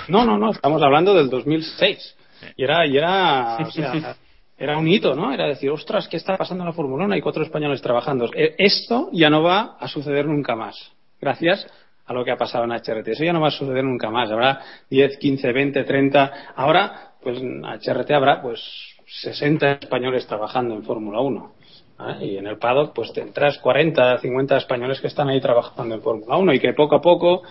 [0.08, 2.16] No, no, no, estamos hablando del 2006.
[2.56, 4.16] Y era, y era, o sea,
[4.58, 5.32] era un hito, ¿no?
[5.32, 7.14] Era decir, ostras, ¿qué está pasando en la Fórmula 1?
[7.14, 8.30] Hay cuatro españoles trabajando.
[8.34, 10.92] E- Esto ya no va a suceder nunca más.
[11.22, 11.64] Gracias
[12.04, 13.06] a lo que ha pasado en HRT.
[13.06, 14.28] Eso ya no va a suceder nunca más.
[14.28, 16.32] Habrá 10, 15, 20, 30.
[16.56, 18.60] Ahora, pues en HRT habrá, pues,
[19.06, 21.52] 60 españoles trabajando en Fórmula 1.
[21.96, 22.26] ¿vale?
[22.26, 26.36] Y en el paddock, pues tendrás 40, 50 españoles que están ahí trabajando en Fórmula
[26.36, 27.42] 1 y que poco a poco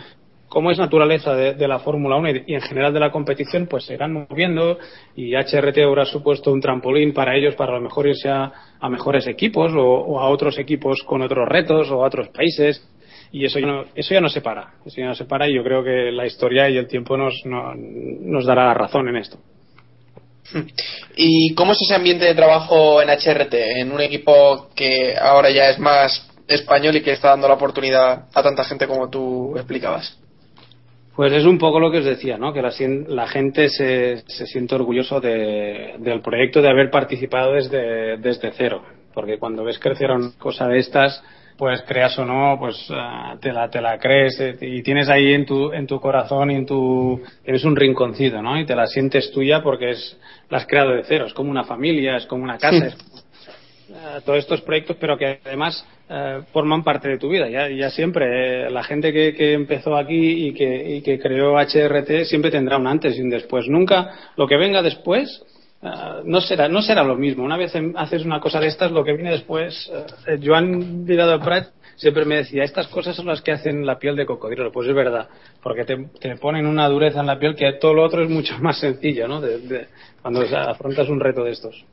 [0.49, 3.93] como es naturaleza de, la Fórmula 1 y, en general de la competición, pues se
[3.93, 4.77] irán moviendo
[5.15, 8.89] y HRT habrá supuesto un trampolín para ellos para a lo mejor irse a, a
[8.89, 12.85] mejores equipos o, o a otros equipos con otros retos o a otros países
[13.31, 15.55] y eso ya no, eso ya no se para, eso ya no se para y
[15.55, 19.17] yo creo que la historia y el tiempo nos, no- nos dará la razón en
[19.17, 19.37] esto.
[21.15, 25.69] ¿Y cómo es ese ambiente de trabajo en HRT, en un equipo que ahora ya
[25.69, 30.17] es más español y que está dando la oportunidad a tanta gente como tú explicabas?
[31.15, 32.51] Pues es un poco lo que os decía, ¿no?
[32.53, 38.51] Que la, gente se, se siente orgulloso de- del proyecto de haber participado desde, desde
[38.53, 38.83] cero.
[39.13, 41.21] Porque cuando ves crecer una cosa de estas,
[41.61, 45.31] pues creas o no, pues ah, te, la, te la crees eh, y tienes ahí
[45.31, 48.59] en tu, en tu corazón y en tu, tienes un rinconcito, ¿no?
[48.59, 50.17] Y te la sientes tuya porque es,
[50.49, 51.27] la has creado de cero.
[51.27, 55.39] Es como una familia, es como una casa, es eh, todos estos proyectos, pero que
[55.45, 57.47] además eh, forman parte de tu vida.
[57.47, 61.59] Ya, ya siempre, eh, la gente que, que empezó aquí y que, y que creó
[61.59, 63.67] HRT siempre tendrá un antes y un después.
[63.67, 65.45] Nunca lo que venga después
[65.81, 65.87] eh,
[66.25, 67.43] no será no será lo mismo.
[67.43, 69.91] Una vez haces una cosa de estas, lo que viene después.
[70.27, 74.15] eh, Joan Vidal Prat siempre me decía, estas cosas son las que hacen la piel
[74.15, 74.71] de cocodrilo.
[74.71, 75.27] Pues es verdad,
[75.61, 78.57] porque te, te ponen una dureza en la piel que todo lo otro es mucho
[78.61, 79.41] más sencillo, ¿no?
[80.21, 81.85] Cuando afrontas un reto de estos.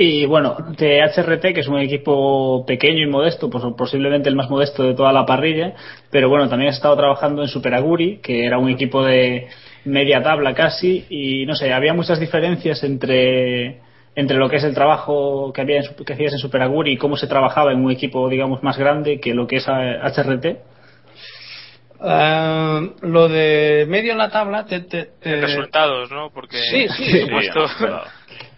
[0.00, 4.48] Y bueno, de HRT, que es un equipo pequeño y modesto, pues posiblemente el más
[4.48, 5.74] modesto de toda la parrilla,
[6.08, 9.48] pero bueno, también has estado trabajando en Super Aguri, que era un equipo de
[9.88, 13.80] media tabla casi, y no sé, había muchas diferencias entre,
[14.14, 16.92] entre lo que es el trabajo que, había en, su- que hacías en Super Aguri
[16.92, 19.98] y cómo se trabajaba en un equipo, digamos, más grande que lo que es eh,
[20.02, 20.44] HRT.
[22.04, 26.30] Eh, lo de medio en la tabla te, te- te- Resultados, ¿no?
[26.30, 27.26] Porque Sí, sí.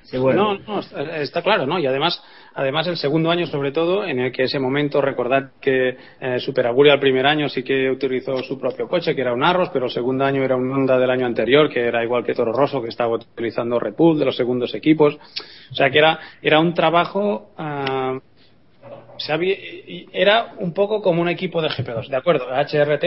[0.03, 0.55] Sí, bueno.
[0.55, 1.79] No, no, está- está claro, ¿no?
[1.79, 2.21] Y además,
[2.54, 6.66] además el segundo año, sobre todo, en el que ese momento, recordad que eh, Super
[6.66, 9.86] Aguri al primer año sí que utilizó su propio coche, que era un Arros, pero
[9.86, 12.82] el segundo año era un Honda del año anterior, que era igual que Toro Rosso,
[12.82, 15.18] que estaba utilizando Red de los segundos equipos.
[15.70, 18.18] O sea que era, era un trabajo ah,
[20.12, 22.46] era un poco como un equipo de GP2, ¿de acuerdo?
[22.48, 23.04] HRT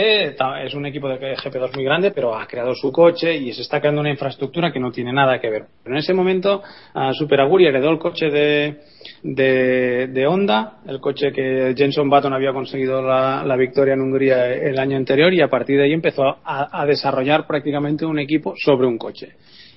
[0.66, 3.80] es un equipo de GP2 muy grande, pero ha creado su coche y se está
[3.80, 5.66] creando una infraestructura que no tiene nada que ver.
[5.84, 6.62] Pero en ese momento,
[6.94, 8.78] ah, Super Aguri heredó el coche de,
[9.24, 14.78] de, Honda, el coche que Jenson Button había conseguido la, la victoria en Hungría el
[14.78, 18.88] año anterior y a partir de ahí empezó a, a desarrollar prácticamente un equipo sobre
[18.88, 19.34] un coche.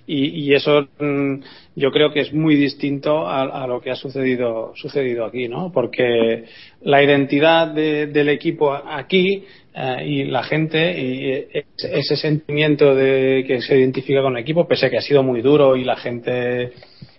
[0.07, 1.41] Y, y eso mm,
[1.77, 5.71] yo creo que es muy distinto a, a lo que ha sucedido, sucedido aquí, ¿no?
[5.73, 6.45] Porque
[6.83, 13.61] la identidad de- del equipo aquí eh, y la gente y ese sentimiento de que
[13.61, 16.73] se identifica con el equipo, pese a que ha sido muy duro y la gente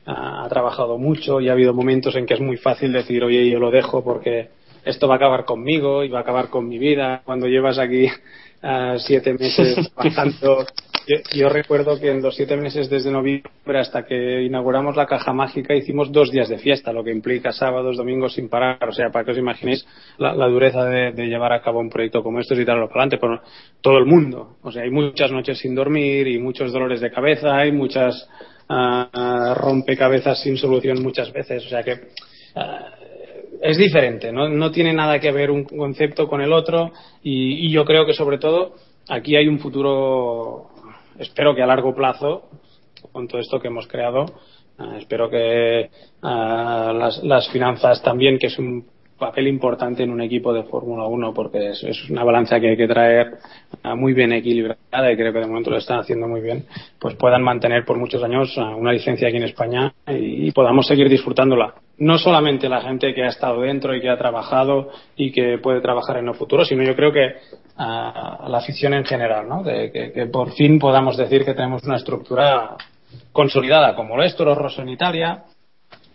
[0.05, 3.47] ha, ha trabajado mucho y ha habido momentos en que es muy fácil decir, oye,
[3.49, 4.47] yo lo dejo porque
[4.85, 7.21] esto va a acabar conmigo y va a acabar con mi vida.
[7.25, 8.07] Cuando llevas aquí
[8.61, 10.65] ah, siete meses trabajando
[11.07, 15.31] yo, yo recuerdo que en los siete meses desde noviembre hasta que inauguramos la caja
[15.31, 18.77] mágica hicimos dos días de fiesta, lo que implica sábados, domingos sin parar.
[18.89, 21.89] O sea, para que os imaginéis la, la dureza de, de llevar a cabo un
[21.89, 23.19] proyecto como estos y darlo para adelante.
[23.21, 23.41] Pero
[23.79, 24.57] todo el mundo.
[24.61, 28.27] O sea, hay muchas noches sin dormir y muchos dolores de cabeza, hay muchas
[28.67, 31.65] ah, rompecabezas sin solución muchas veces.
[31.65, 32.01] O sea que
[32.53, 32.96] ah,
[33.61, 34.47] es diferente, ¿no?
[34.49, 36.91] no tiene nada que ver un concepto con el otro
[37.23, 38.73] y, yo creo que sobre todo
[39.09, 40.69] aquí hay un futuro,
[41.19, 42.49] espero que a largo plazo,
[43.11, 44.25] con todo esto que hemos creado,
[44.79, 45.89] eh, espero que
[46.21, 48.85] ah, las, finanzas también, que es un
[49.17, 52.87] papel importante en un equipo de Fórmula 1 porque es, una balanza que hay que
[52.87, 53.37] traer
[53.83, 56.65] ah, muy bien equilibrada y creo que de momento lo están haciendo muy bien,
[56.99, 61.09] pues puedan mantener por muchos años ah, una licencia aquí en España y podamos seguir
[61.09, 61.73] disfrutándola.
[61.99, 65.81] No solamente la gente que ha estado dentro y que ha trabajado y que puede
[65.81, 67.35] trabajar en el futuro, sino yo creo que
[67.75, 69.63] a, la afición en general, ¿no?
[69.63, 72.75] De que, por fin podamos decir que tenemos una estructura
[73.31, 75.43] consolidada como lo es Toro Rosso en Italia.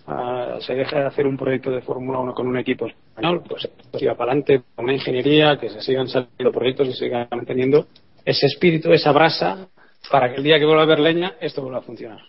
[0.07, 3.69] Ah, se deja de hacer un proyecto de Fórmula 1 con un equipo español, pues
[3.95, 7.87] siga para adelante con una ingeniería, que se sigan saliendo proyectos y sigan manteniendo
[8.25, 9.69] ese espíritu, esa brasa,
[10.11, 12.21] para que el día que vuelva a haber leña, esto vuelva a funcionar.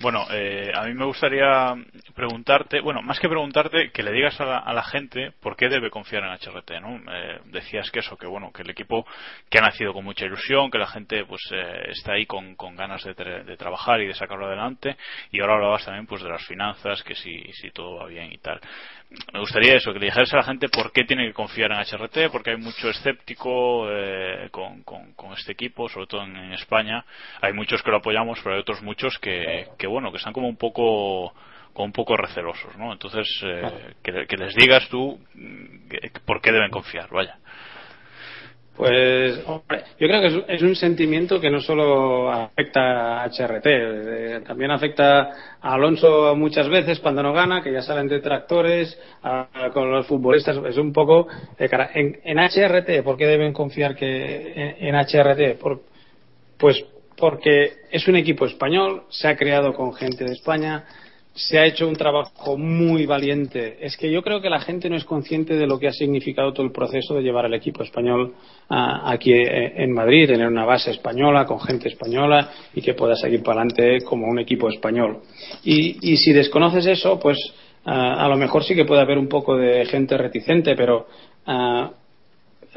[0.00, 1.74] Bueno, eh, a mí me gustaría
[2.14, 6.22] preguntarte, bueno, más que preguntarte, que le digas a la, gente por qué debe confiar
[6.22, 7.00] en HRT, ¿no?
[7.12, 9.04] Eh, decías que eso, que bueno, que el equipo
[9.50, 13.02] que ha nacido con mucha ilusión, que la gente pues eh, está ahí con, ganas
[13.02, 14.96] de, de, trabajar y de sacarlo adelante,
[15.32, 18.38] y ahora hablabas también pues de las finanzas, que si, si todo va bien y
[18.38, 18.60] tal
[19.32, 21.78] me gustaría eso, que le dijeras a la gente por qué tiene que confiar en
[21.78, 27.04] HRT, porque hay mucho escéptico eh, con, con, este equipo, sobre todo en, España.
[27.40, 30.48] Hay muchos que lo apoyamos, pero hay otros muchos que, que bueno, que están como
[30.48, 31.32] un poco
[31.74, 32.92] un poco recelosos, ¿no?
[32.92, 35.88] Entonces, eh, que, que, les digas tú mm,
[36.26, 37.38] por qué deben confiar, vaya.
[38.78, 44.40] Pues, hombre, yo creo que es, un sentimiento que no solo afecta a HRT, eh,
[44.46, 48.96] también afecta a Alonso muchas veces cuando no gana, que ya salen detractores,
[49.74, 51.26] con los futbolistas, es un poco
[51.58, 55.60] En, en, HRT, ¿por qué deben confiar que en, HRT?
[56.56, 56.84] pues
[57.16, 60.84] porque es un equipo español, se ha creado con gente de España,
[61.38, 63.78] se ha hecho un trabajo muy valiente.
[63.80, 66.52] Es que yo creo que la gente no es consciente de lo que ha significado
[66.52, 68.34] todo el proceso de llevar al equipo español
[68.68, 73.42] aquí eh, en Madrid, tener una base española, con gente española y que pueda seguir
[73.42, 75.20] para adelante como un equipo español.
[75.64, 77.38] Y, si desconoces eso, pues
[77.84, 81.06] a lo mejor sí que puede haber un poco de gente reticente, pero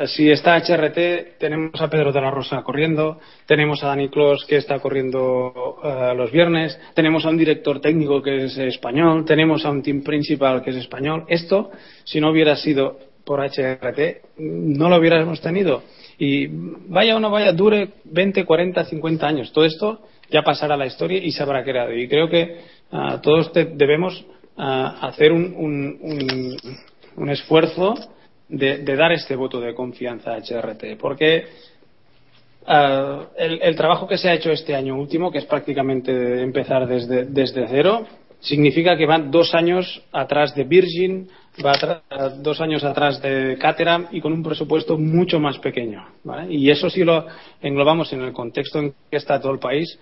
[0.08, 4.58] si está HRT, tenemos a Pedro de la Rosa corriendo, tenemos a Dani Clos que
[4.58, 9.70] está corriendo eh, los viernes, tenemos a un director técnico que es español, tenemos a
[9.70, 11.26] un team principal que es español.
[11.28, 11.72] Esto,
[12.04, 15.84] si no hubiera sido por HRT, no lo hubiéramos tenido.
[16.18, 19.52] Y vaya o no vaya, dure 20, 40, 50 años.
[19.52, 21.94] Todo esto ya pasará a la historia y se habrá creado.
[21.94, 22.60] Y creo que eh,
[23.22, 24.26] todos debemos eh,
[24.58, 26.58] hacer un,
[27.16, 27.96] un esfuerzo
[28.52, 31.46] de, dar este voto de confianza a HRT, porque
[32.68, 37.68] eh, el, trabajo que se ha hecho este año último, que es prácticamente empezar desde,
[37.68, 38.06] cero,
[38.42, 41.30] significa que van dos años atrás de Virgin,
[41.66, 42.02] va
[42.40, 46.06] dos años atrás de Caterham y con un presupuesto mucho más pequeño.
[46.50, 47.26] Y eso si lo
[47.62, 49.98] englobamos en el contexto en que está todo el país,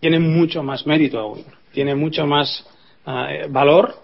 [0.00, 1.42] tiene mucho más mérito aún,
[1.72, 2.66] tiene mucho más
[3.06, 3.94] eh, valor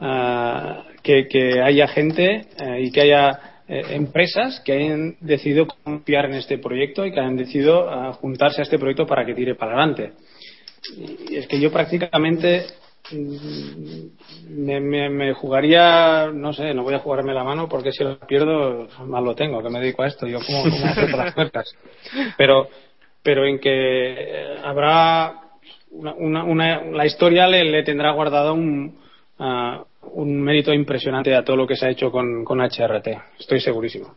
[0.00, 6.34] eh, que, haya gente eh, y que haya eh, empresas que hayan decidido confiar en
[6.34, 9.72] este proyecto y que hayan decidido eh, juntarse a este proyecto para que tire para
[9.72, 10.12] adelante.
[11.28, 12.66] Y es que yo prácticamente
[13.12, 14.06] mm,
[14.48, 19.24] me, jugaría, no sé, no voy a jugarme la mano porque si lo pierdo, mal
[19.24, 21.72] lo tengo, que me dedico a esto, yo como, como las puertas.
[22.36, 22.68] Pero,
[23.22, 25.34] pero en que habrá
[25.90, 28.98] una, la historia le, le tendrá guardado un,
[29.38, 33.08] uh, un mérito impresionante a todo lo que se ha hecho con, con HRT.
[33.38, 34.14] Estoy segurísimo.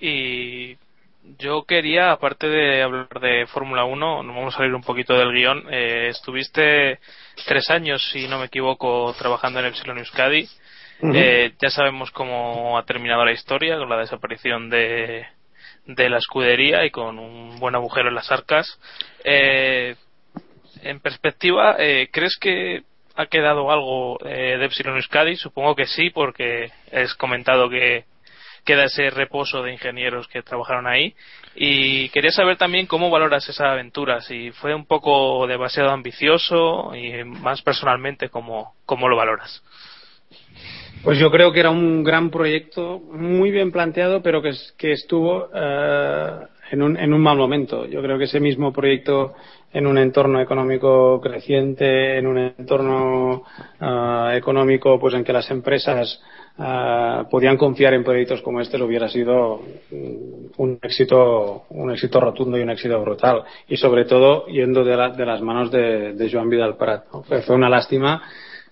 [0.00, 0.76] Y
[1.38, 5.32] yo quería, aparte de hablar de Fórmula 1, nos vamos a salir un poquito del
[5.32, 5.64] guion.
[5.70, 7.00] Eh, estuviste
[7.46, 10.48] tres años, si no me equivoco, trabajando en Epsilon Euskadi.
[11.14, 15.26] eh, ya sabemos cómo ha terminado la historia con la desaparición de,
[15.86, 18.78] de la escudería y con un buen agujero en las arcas.
[19.24, 19.96] Eh,
[20.82, 22.82] en perspectiva, eh, ¿crees que
[23.18, 25.34] ha quedado algo eh, de Epsilon Euskadi?
[25.34, 28.04] Supongo que sí, porque es comentado que
[28.64, 31.14] queda ese reposo de ingenieros que trabajaron ahí.
[31.56, 37.24] Y quería saber también cómo valoras esa aventura, si fue un poco demasiado ambicioso y
[37.24, 39.64] más personalmente, cómo, cómo lo valoras.
[41.02, 44.52] Pues yo creo que era un gran proyecto, muy bien planteado, pero que,
[44.92, 46.30] estuvo eh,
[46.70, 47.84] en, un, en un mal momento.
[47.86, 49.34] Yo creo que ese mismo proyecto
[49.72, 53.42] en un entorno económico creciente, en un entorno
[53.80, 56.20] uh, económico pues en que las empresas
[56.58, 59.60] uh, podían confiar en proyectos como este, hubiera sido
[60.56, 63.44] un éxito, un éxito rotundo y un éxito brutal.
[63.68, 67.04] Y sobre todo yendo de, la, de las manos de, Joan Vidal Prat.
[67.26, 68.22] Fue, una lástima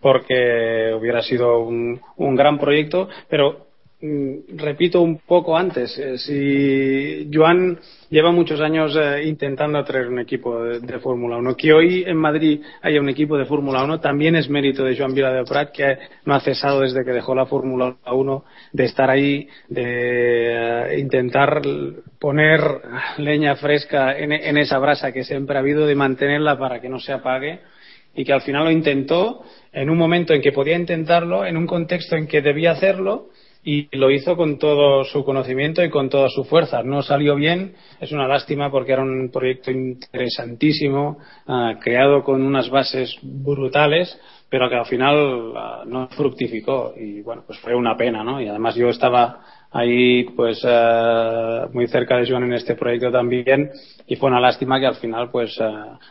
[0.00, 2.00] porque hubiera sido un,
[2.36, 3.65] gran proyecto, pero Mm,
[3.98, 7.78] repito un poco antes, eh, si Joan
[8.10, 12.60] lleva muchos años eh, intentando traer un equipo de, Fórmula 1, que hoy en Madrid
[12.82, 15.96] haya un equipo de Fórmula 1 también es mérito de Joan Vila de Prat, que
[16.26, 21.62] no ha cesado desde que dejó la Fórmula 1 de estar ahí, de eh, intentar
[22.18, 22.60] poner
[23.16, 27.12] leña fresca en, esa brasa que siempre ha habido, de mantenerla para que no se
[27.12, 27.60] apague
[28.14, 29.42] y que al final lo intentó
[29.72, 33.28] en un momento en que podía intentarlo, en un contexto en que debía hacerlo
[33.66, 36.84] y lo hizo con todo su conocimiento y con toda su fuerza.
[36.84, 42.70] No salió bien, es una lástima porque era un proyecto interesantísimo, ah, creado con unas
[42.70, 44.16] bases brutales,
[44.48, 48.40] pero que al final ah, no fructificó y bueno, pues fue una pena, ¿no?
[48.40, 49.40] Y además yo estaba
[49.72, 53.72] ahí pues ah, muy cerca de Joan en este proyecto también
[54.06, 55.58] y fue una lástima que al final pues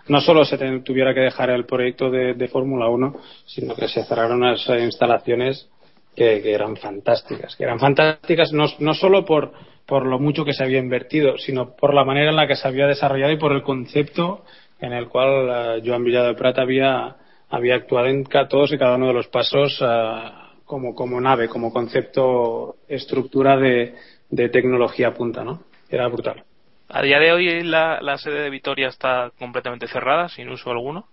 [0.10, 4.04] no solo se tuviera que dejar el proyecto de, de Fórmula 1 sino que se
[4.04, 5.70] cerraron las instalaciones
[6.16, 9.52] que, eran fantásticas, que eran fantásticas no, no solo por,
[9.86, 12.68] por lo mucho que se había invertido, sino por la manera en la que se
[12.68, 14.44] había desarrollado y por el concepto
[14.80, 17.16] en el cual uh, Joan Villado de Prat había,
[17.50, 21.72] había actuado en todos y cada uno de los pasos uh, como, como nave, como
[21.72, 23.96] concepto, estructura de,
[24.30, 25.64] de tecnología punta, ¿no?
[25.90, 26.44] Era brutal.
[26.90, 31.08] A día de hoy la, la sede de Vitoria está completamente cerrada, sin uso alguno.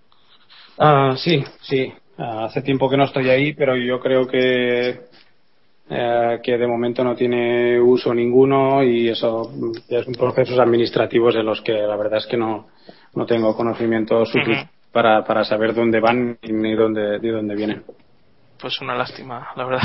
[0.78, 1.92] Ah, sí, sí.
[2.22, 5.00] Hace tiempo que no estoy ahí, pero yo creo que
[5.90, 9.50] eh, que de momento no tiene uso ninguno y eso
[9.88, 12.68] es un procesos administrativos en los que la verdad es que no,
[13.14, 17.82] no tengo conocimiento suficiente para, para saber dónde van ni dónde, de dónde vienen.
[18.60, 19.82] Pues una lástima, la verdad.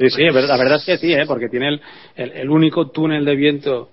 [0.00, 1.24] sí, sí, la verdad es que sí, ¿eh?
[1.26, 1.80] porque tiene el,
[2.16, 3.90] el, único túnel de viento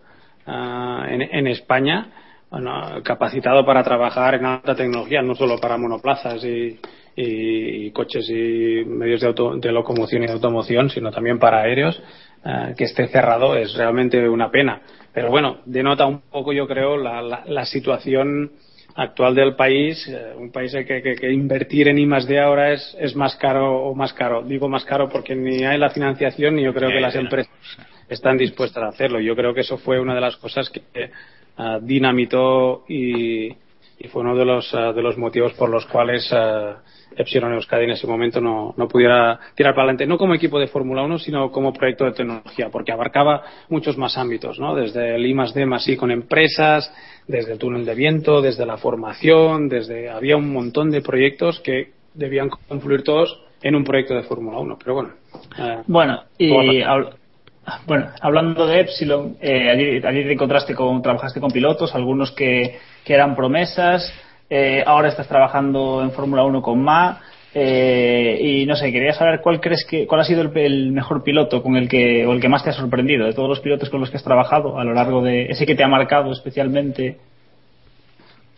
[0.48, 2.10] uh, en, en España
[2.50, 6.80] bueno, capacitado para trabajar en alta tecnología, no solo para monoplazas y,
[7.20, 12.02] y, coches y medios de, de, locomoción y de automoción, sino también para aéreos,
[12.46, 14.82] eh, que esté cerrado es realmente una pena.
[15.14, 18.52] Pero bueno, denota un poco, yo creo, la, la, la situación
[18.94, 22.74] actual del país, eh, un país que, que, que, invertir en I más D ahora
[22.74, 24.44] es, es más caro o más caro.
[24.44, 27.52] Digo más caro porque ni hay la financiación ni yo creo que las empresas
[28.08, 29.20] están dispuestas a hacerlo.
[29.20, 30.82] Yo creo que eso fue una de las cosas que
[31.58, 36.32] uh, dinamitó y, y, fue uno de los, uh, de los motivos por los cuales
[36.32, 36.78] uh,
[37.18, 40.68] Epsilon Euskadi en ese momento no, no pudiera tirar para adelante, no como equipo de
[40.68, 44.76] Fórmula 1, sino como proyecto de tecnología, porque abarcaba muchos más ámbitos, ¿no?
[44.76, 46.94] Desde el I más D más I con empresas,
[47.28, 51.92] desde el túnel de viento, desde la formación, desde había un montón de proyectos que
[52.14, 55.10] debían confluir todos en un proyecto de Fórmula 1, pero bueno.
[55.58, 56.52] Eh, bueno, y
[57.86, 63.14] bueno, hablando de Epsilon, eh, ayer, ayer encontraste con, trabajaste con pilotos, algunos que, que
[63.14, 64.14] eran promesas,
[64.50, 67.22] eh, ahora estás trabajando en Fórmula 1 con Ma.
[67.54, 71.24] Eh, y no sé, quería saber cuál crees que, cuál ha sido el, el, mejor
[71.24, 73.90] piloto con el que, o el que más te ha sorprendido de todos los pilotos
[73.90, 77.18] con los que has trabajado a lo largo de ese que te ha marcado especialmente.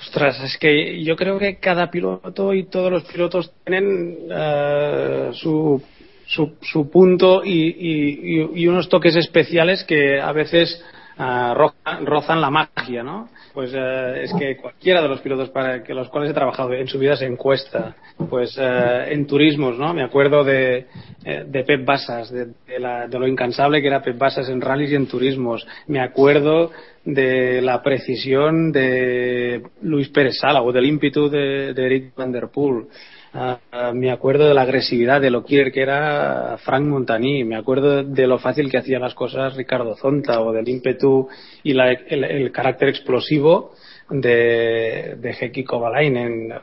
[0.02, 5.82] Ostras, es que yo creo que cada piloto y todos los pilotos tienen uh, su,
[6.26, 10.84] su, su, punto y, y, y, unos toques especiales que a veces
[11.20, 13.30] uh, rozan la magia, ¿no?
[13.54, 16.88] Pues eh, es que cualquiera de los pilotos para que los cuales he trabajado en
[16.88, 17.96] su vida se encuesta.
[18.30, 19.94] Pues eh, en turismos, ¿no?
[19.94, 20.86] Me acuerdo de,
[21.26, 24.62] eh, de Pep Basas, de, de, la, de, lo incansable que era Pep Basas en
[24.62, 25.68] rallies y en turismos.
[25.88, 26.72] Me acuerdo
[27.04, 32.50] de la precisión de Luis Pérez Sala o del ímpetu de, de Eric Van Der
[32.50, 32.86] Poel.
[33.32, 38.26] Uh, me acuerdo de la agresividad de lo que era Frank Montagny, me acuerdo de
[38.26, 41.28] lo fácil que hacía las cosas Ricardo Zonta o del ímpetu
[41.62, 43.76] y la, el, el, carácter explosivo
[44.10, 46.54] de, de Heikki Kovalainen,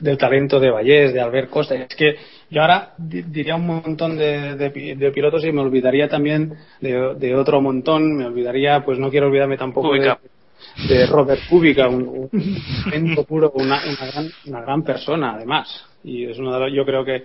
[0.00, 1.74] del talento de Vallés, de Albert Costa.
[1.74, 2.16] Es que
[2.50, 7.34] yo ahora diría un montón de, de, de pilotos y me olvidaría también de, de,
[7.34, 10.14] otro montón, me olvidaría, pues no quiero olvidarme tampoco de,
[10.88, 16.38] de Robert Kubica, un, un puro, una, una, gran, una gran persona además y es
[16.38, 17.24] uno de los, yo creo que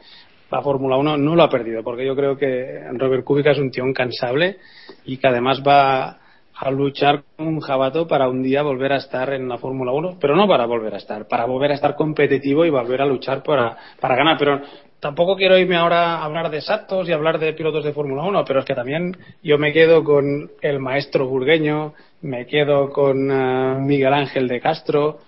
[0.52, 3.70] la Fórmula 1 no lo ha perdido, porque yo creo que Robert Kubica es un
[3.70, 4.58] tío incansable
[5.06, 6.18] y que además va
[6.56, 10.18] a luchar con un jabato para un día volver a estar en la Fórmula 1,
[10.20, 13.44] pero no para volver a estar, para volver a estar competitivo y volver a luchar
[13.44, 14.38] para, para ganar.
[14.38, 14.62] Pero
[15.00, 18.46] tampoco quiero irme ahora a hablar de saltos y hablar de pilotos de Fórmula 1,
[18.46, 23.80] pero es que también yo me quedo con el maestro burgueño, me quedo con uh,
[23.80, 25.20] Miguel Ángel de Castro,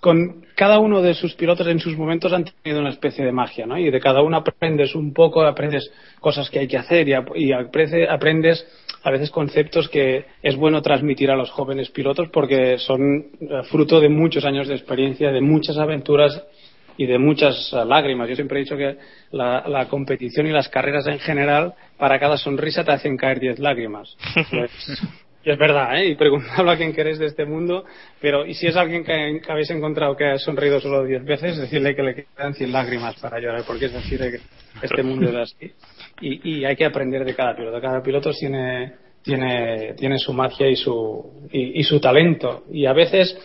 [0.00, 3.64] con cada uno de sus pilotos en sus momentos han tenido una especie de magia,
[3.64, 3.78] ¿no?
[3.78, 5.90] Y de cada uno aprendes un poco, aprendes
[6.20, 8.66] cosas que hay que hacer y, y aprendes
[9.02, 13.98] a veces conceptos que es bueno transmitir a los jóvenes pilotos porque son eh, fruto
[13.98, 16.42] de muchos años de experiencia, de muchas aventuras
[16.96, 18.28] y de muchas lágrimas.
[18.28, 18.96] Yo siempre he dicho que
[19.32, 23.58] la, la, competición y las carreras en general, para cada sonrisa te hacen caer diez
[23.58, 24.16] lágrimas.
[24.50, 24.70] Pues,
[25.44, 26.08] y es verdad, ¿eh?
[26.08, 27.84] Y preguntadlo a quien queréis de este mundo,
[28.18, 31.58] pero y si es alguien que, que habéis encontrado que ha sonreído solo diez veces,
[31.58, 34.40] decirle que le quedan cien lágrimas para llorar, porque es decir que
[34.80, 35.72] este mundo es así.
[36.22, 37.78] Y, y hay que aprender de cada piloto.
[37.78, 42.64] Cada piloto tiene, tiene, tiene su magia y su, y, y su talento.
[42.72, 43.36] Y a veces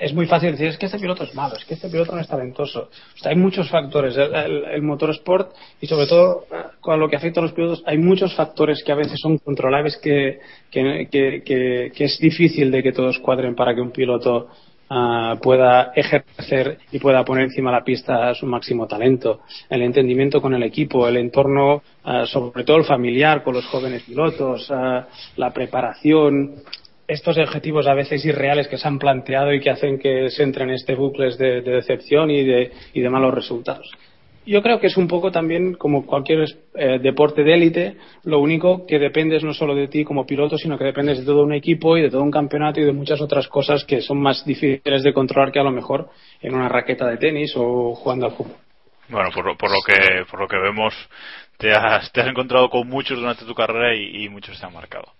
[0.00, 2.20] es muy fácil decir, es que este piloto es malo, es que este piloto no
[2.20, 2.90] es talentoso.
[3.14, 4.16] O sea, hay muchos factores.
[4.16, 6.44] El, el, el motorsport y sobre todo
[6.80, 9.96] con lo que afecta a los pilotos, hay muchos factores que a veces son controlables
[9.98, 14.48] que, que, que, que es difícil de que todos cuadren para que un piloto
[14.92, 20.42] Uh, pueda ejercer y pueda poner encima de la pista su máximo talento, el entendimiento
[20.42, 25.04] con el equipo, el entorno, uh, sobre todo el familiar con los jóvenes pilotos, uh,
[25.36, 26.56] la preparación,
[27.10, 30.70] estos objetivos a veces irreales que se han planteado y que hacen que se entren
[30.70, 33.90] en este bucles de, de decepción y de, y de malos resultados
[34.46, 36.44] yo creo que es un poco también como cualquier
[36.74, 40.78] eh, deporte de élite, lo único que dependes no solo de ti como piloto, sino
[40.78, 43.48] que dependes de todo un equipo y de todo un campeonato y de muchas otras
[43.48, 46.08] cosas que son más difíciles de controlar que a lo mejor
[46.40, 48.56] en una raqueta de tenis o jugando al fútbol.
[49.08, 50.94] Bueno, por, por, lo que por lo que vemos,
[51.58, 54.72] te has, te has encontrado con muchos durante tu carrera y, y muchos te han
[54.72, 55.12] marcado.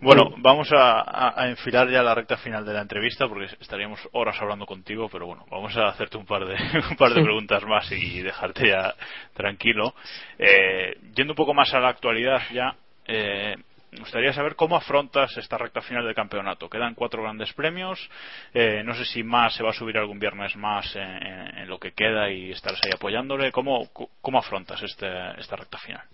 [0.00, 4.00] Bueno, vamos a, a, a, enfilar ya la recta final de la entrevista porque estaríamos
[4.12, 6.54] horas hablando contigo, pero bueno, vamos a hacerte un par de,
[6.90, 8.94] un par de preguntas más y dejarte ya
[9.34, 9.94] tranquilo.
[10.38, 12.74] Eh, yendo un poco más a la actualidad ya,
[13.06, 13.56] eh,
[13.92, 16.70] me gustaría saber cómo afrontas esta recta final del campeonato.
[16.70, 18.08] Quedan cuatro grandes premios.
[18.54, 21.68] Eh, no sé si más se va a subir algún viernes más en, en, en
[21.68, 23.50] lo que queda y estarás ahí apoyándole.
[23.50, 23.90] ¿Cómo,
[24.20, 25.08] cómo afrontas este,
[25.40, 26.04] esta recta final?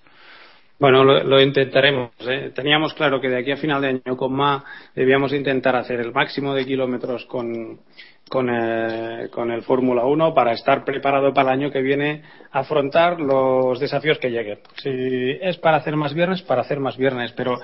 [0.78, 2.10] Bueno, lo, lo intentaremos.
[2.28, 2.52] ¿eh?
[2.54, 4.62] Teníamos claro que de aquí a final de año con MA
[4.94, 7.80] debíamos intentar hacer el máximo de kilómetros con,
[8.28, 12.22] con, eh, con el Fórmula 1 para estar preparado para el año que viene
[12.52, 14.58] afrontar los desafíos que lleguen.
[14.82, 17.58] Si es para hacer más viernes, para hacer más viernes, pero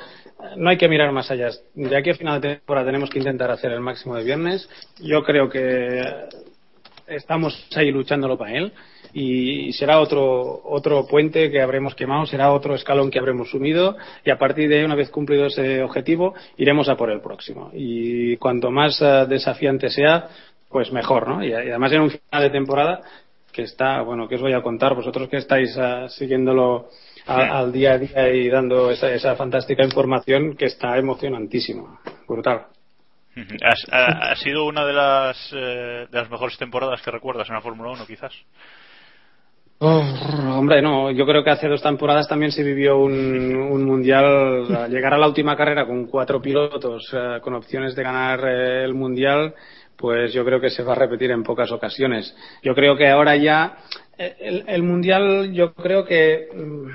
[0.57, 1.51] no hay que mirar más allá.
[1.75, 4.67] De aquí a final de temporada tenemos que intentar hacer el máximo de viernes.
[5.01, 6.03] Yo creo que
[7.09, 8.73] estamos ahí luchándolo para él
[9.13, 14.31] y será otro otro puente que habremos quemado, será otro escalón que habremos sumido y
[14.31, 17.71] a partir de ahí, una vez cumplido ese objetivo, iremos a por el próximo.
[17.75, 20.29] Y cuanto más uh, desafiante sea,
[20.69, 21.45] pues mejor, ¿no?
[21.45, 23.01] Y, y, además en un final de temporada
[23.53, 26.89] que está, bueno, que os voy a contar, vosotros que estáis uh, siguiéndolo
[27.27, 32.67] a, al día a día y dando esa, esa fantástica información que está emocionantísima, brutal.
[33.91, 37.63] ¿Ha, ha sido una de las, eh, de las mejores temporadas que recuerdas en la
[37.63, 38.33] Fórmula 1, quizás?
[39.79, 40.05] Oh,
[40.57, 45.15] hombre, no, yo creo que hace dos temporadas también se vivió un, un mundial, llegar
[45.15, 49.55] a la última carrera con cuatro pilotos uh, con opciones de ganar uh, el mundial,
[49.97, 52.35] pues yo creo que se va a repetir en pocas ocasiones.
[52.63, 53.79] Yo creo que ahora ya
[54.19, 56.91] el, el mundial, yo creo que mm,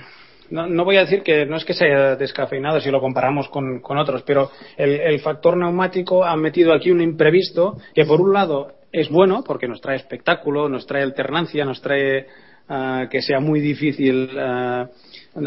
[0.51, 3.49] no, no, voy a decir que no es que se haya descafeinado si lo comparamos
[3.49, 8.21] con, con otros, pero el, el, factor neumático ha metido aquí un imprevisto que por
[8.21, 12.27] un lado es bueno porque nos trae espectáculo, nos trae alternancia, nos trae
[12.69, 14.87] uh, que sea muy difícil uh,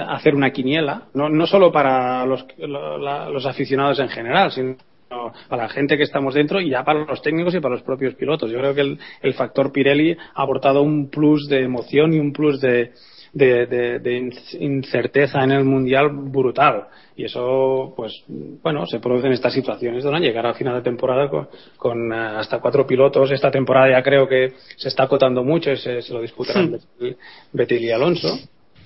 [0.09, 4.77] hacer una quiniela, no, no solo para los, los aficionados en general, sino
[5.49, 8.15] para la gente que estamos dentro y ya para los técnicos y para los propios
[8.15, 8.51] pilotos.
[8.51, 12.33] Yo creo que el, el factor Pirelli ha aportado un plus de emoción y un
[12.33, 12.93] plus de,
[13.33, 16.89] de, de, de, incerteza en el mundial brutal.
[17.17, 18.25] Y eso pues
[18.63, 22.61] bueno se producen estas situaciones donde llegar al final de temporada con, con uh, hasta
[22.61, 23.31] cuatro pilotos.
[23.31, 27.17] Esta temporada ya creo que se está acotando mucho se, se lo disputarán sí.
[27.53, 28.39] Betil y Alonso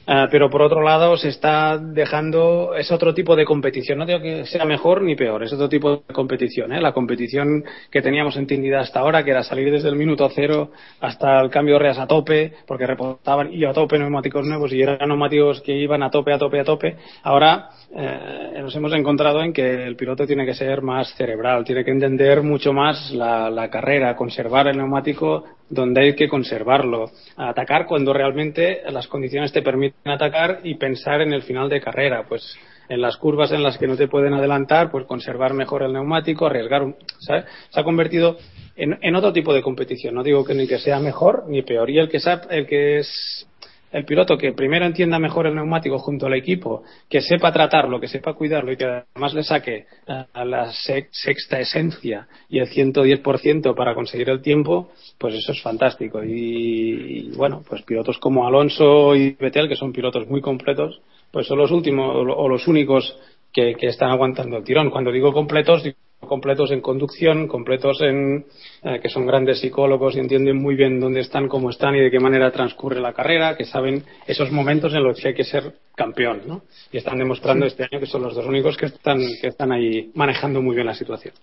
[0.07, 4.21] Uh, pero por otro lado se está dejando es otro tipo de competición no digo
[4.21, 6.81] que sea mejor ni peor es otro tipo de competición ¿eh?
[6.83, 11.41] la competición que teníamos entendida hasta ahora que era salir desde el minuto cero hasta
[11.41, 15.09] el cambio de reas a tope porque reportaban y a tope neumáticos nuevos y eran
[15.09, 19.53] neumáticos que iban a tope a tope a tope ahora eh, nos hemos encontrado en
[19.53, 23.71] que el piloto tiene que ser más cerebral tiene que entender mucho más la, la
[23.71, 30.13] carrera conservar el neumático donde hay que conservarlo, atacar cuando realmente las condiciones te permiten
[30.13, 32.57] atacar y pensar en el final de carrera, pues
[32.89, 36.47] en las curvas en las que no te pueden adelantar, pues conservar mejor el neumático,
[36.47, 36.95] arriesgar.
[37.19, 38.37] Se ha convertido
[38.77, 40.15] en, en, otro tipo de competición.
[40.15, 41.89] No digo que ni que sea mejor ni peor.
[41.89, 42.19] Y el que,
[42.51, 43.49] el que es
[43.95, 48.09] el piloto que primero entienda mejor el neumático junto al equipo, que sepa tratarlo, que
[48.09, 49.87] sepa cuidarlo y que además le saque
[50.33, 56.25] a la sexta esencia y el 110% para conseguir el tiempo, pues eso es fantástico.
[56.25, 61.59] Y, bueno, pues pilotos como Alonso y Vettel, que son pilotos muy completos, pues son
[61.59, 63.17] los últimos o los únicos
[63.53, 64.91] que, que están aguantando el tirón.
[64.91, 68.47] Cuando digo completos, digo completos en conducción, completos en
[68.83, 72.11] eh, que son grandes psicólogos y entienden muy bien dónde están, cómo están y de
[72.11, 75.75] qué manera transcurre la carrera, que saben esos momentos en los que hay que ser
[75.97, 76.63] campeón, ¿no?
[76.93, 80.11] Y están demostrando este año que son los dos únicos que están que están ahí
[80.15, 81.35] manejando muy bien la situación.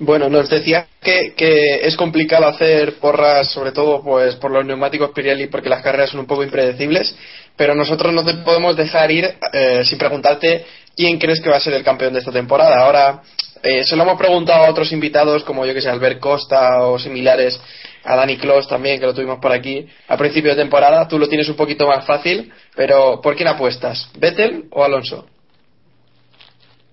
[0.00, 5.10] Bueno, nos decía que, que es complicado hacer porras, sobre todo pues por los neumáticos
[5.10, 7.16] Pirelli, porque las carreras son un poco impredecibles,
[7.56, 10.64] pero nosotros no te podemos dejar ir eh, sin preguntarte
[10.96, 12.84] quién crees que va a ser el campeón de esta temporada.
[12.84, 13.22] Ahora
[13.62, 16.98] Eh, se lo hemos preguntado a otros invitados, como yo que sé, Albert Costa o
[16.98, 17.60] similares,
[18.04, 21.08] a Dani Clos también, que lo tuvimos por aquí, a principio de temporada.
[21.08, 24.10] Tú lo tienes un poquito más fácil, pero ¿por quién apuestas?
[24.18, 25.26] ¿Vettel o Alonso?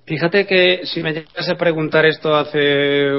[0.05, 3.09] Fíjate que si me llegas a preguntar esto hace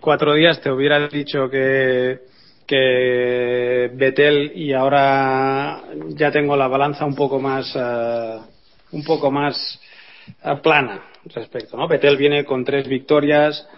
[0.00, 2.20] cuatro días, te hubiera dicho que,
[2.66, 8.40] que Betel y ahora ya tengo la balanza un poco más, uh,
[8.92, 9.78] un poco más
[10.42, 11.02] uh, plana
[11.34, 11.76] respecto.
[11.76, 11.88] ¿no?
[11.88, 13.68] Betel viene con tres victorias,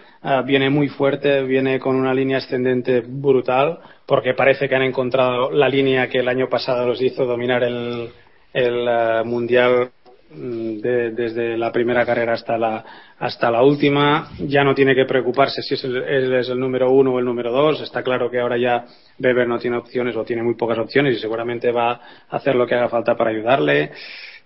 [0.45, 5.69] viene muy fuerte, viene con una línea ascendente brutal, porque parece que han encontrado la
[5.69, 8.09] línea que el año pasado los hizo dominar el,
[8.53, 9.91] el mundial
[10.31, 12.85] Mm, de, desde la primera carrera hasta la,
[13.17, 14.29] hasta la última.
[14.39, 16.03] Ya no tiene que preocuparse si es el,
[16.35, 17.81] es el número uno o el número dos.
[17.81, 18.85] Está claro que ahora ya
[19.19, 21.91] Weber no tiene opciones o tiene muy pocas opciones y seguramente va
[22.29, 23.91] a hacer lo que haga falta para ayudarle.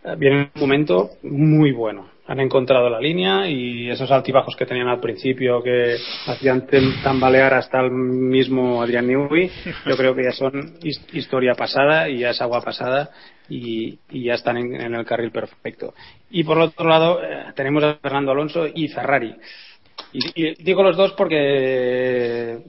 [0.05, 2.12] Eh, viene un momento muy bueno.
[2.25, 5.97] Han encontrado la línea y esos altibajos que tenían al principio que
[6.27, 6.65] hacían
[7.03, 9.51] tambalear hasta el mismo Adrián Newey,
[9.85, 10.77] yo creo que ya son
[11.11, 13.11] historia pasada y ya es agua pasada
[13.49, 15.93] y, ya están en, el carril perfecto.
[16.31, 19.35] Y por otro lado, eh, tenemos a Fernando Alonso y Ferrari.
[20.13, 22.59] Y, digo los dos porque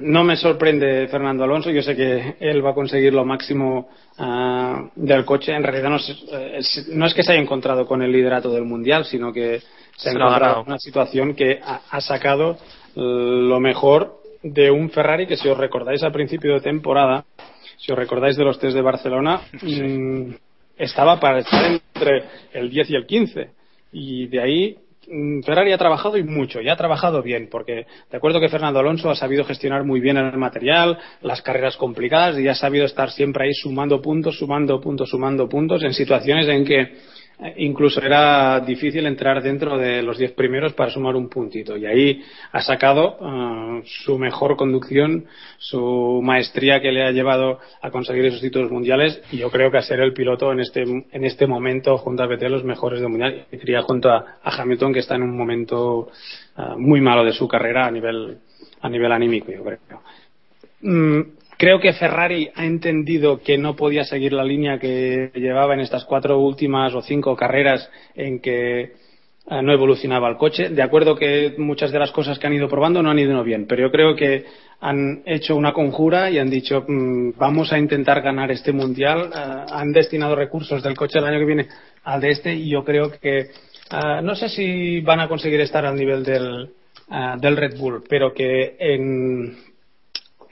[0.00, 1.70] no me sorprende Fernando Alonso.
[1.70, 3.88] Yo sé que él va a conseguir lo máximo
[4.18, 5.52] ah, del coche.
[5.52, 9.04] En realidad no es, no es, que se haya encontrado con el liderato del mundial,
[9.04, 9.60] sino que
[9.96, 12.58] se ha encontrado en una situación que ha, sacado
[12.96, 17.24] lo mejor de un Ferrari que, si os recordáis al principio de temporada,
[17.76, 20.34] si os recordáis de los test de Barcelona, mm,
[20.76, 23.50] estaba para estar entre el 10 y el 15.
[23.92, 24.78] Y de ahí
[25.44, 29.10] Ferrari ha trabajado y mucho, y ha trabajado bien, porque de acuerdo que Fernando Alonso
[29.10, 33.46] ha sabido gestionar muy bien el material, las carreras complicadas, y ha sabido estar siempre
[33.46, 36.92] ahí sumando puntos, sumando puntos, sumando puntos, en situaciones en que
[37.56, 41.76] incluso era difícil entrar dentro de los diez primeros para sumar un puntito.
[41.76, 42.22] Y ahí
[42.52, 45.26] ha sacado uh, su mejor conducción
[45.58, 49.20] su maestría que le ha llevado a conseguir esos títulos mundiales.
[49.32, 52.26] Y yo creo que a ser el piloto en este en este momento junto a
[52.26, 53.46] Vettel los mejores del mundial.
[53.50, 56.10] Y diría junto a, Hamilton que está en un momento
[56.56, 58.38] uh, muy malo de su carrera a nivel
[58.80, 59.78] a nivel anímico yo creo.
[60.82, 61.20] Mm,
[61.56, 66.04] Creo que Ferrari ha entendido que no podía seguir la línea que llevaba en estas
[66.04, 70.70] cuatro últimas o cinco carreras en que eh, no evolucionaba el coche.
[70.70, 73.66] De acuerdo que muchas de las cosas que han ido probando no han ido bien,
[73.66, 74.44] pero yo creo que
[74.80, 79.30] han hecho una conjura y han dicho mm, vamos a intentar ganar este mundial.
[79.34, 81.68] Eh, han destinado recursos del coche el año que viene
[82.02, 85.86] al de este y yo creo que eh, no sé si van a conseguir estar
[85.86, 86.70] al nivel del,
[87.38, 89.73] del Red Bull, pero que en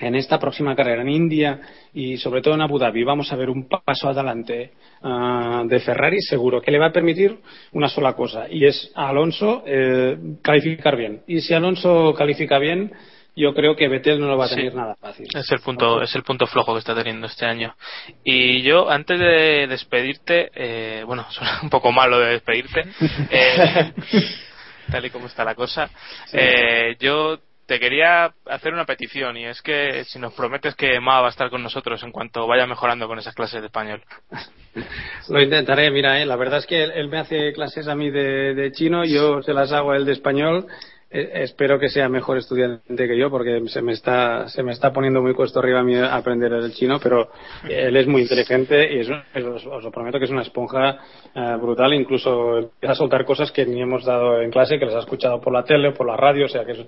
[0.03, 1.61] en esta próxima carrera en India
[1.95, 4.73] y sobre todo en Abu Dhabi vamos a ver un paso adelante
[5.03, 7.39] uh, de Ferrari seguro que le va a permitir
[7.73, 12.93] una sola cosa y es a Alonso eh, calificar bien y si Alonso califica bien
[13.35, 15.27] yo creo que Vettel no lo va a tener nada fácil.
[15.35, 17.75] Es el punto, es el punto flojo que está teniendo este año.
[18.23, 22.85] Y yo, antes de despedirte, eh, bueno, suena un poco malo de despedirte,
[23.31, 23.93] eh,
[24.91, 25.89] tal y como está la cosa,
[26.31, 31.21] eh, yo te quería hacer una petición y es que si nos prometes que Ma
[31.21, 34.03] va a estar con nosotros en cuanto vaya mejorando con esas clases de español.
[35.29, 38.71] Lo intentaré, mira, eh, la verdad es que él, me hace clases a mí de,
[38.73, 40.67] chino, yo se las hago a él de español.
[41.11, 44.95] Eh, espero que sea mejor estudiante que yo porque se me está se me está
[44.95, 47.31] poniendo muy cuesta arriba a mí aprender el chino, pero
[47.69, 50.99] él es muy inteligente y os, lo prometo que es una esponja
[51.35, 54.95] eh, brutal, incluso empieza a soltar cosas que ni hemos dado en clase, que les
[54.95, 56.79] ha escuchado por la tele o por la radio, o sea que es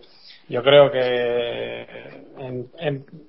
[0.48, 1.86] yo creo que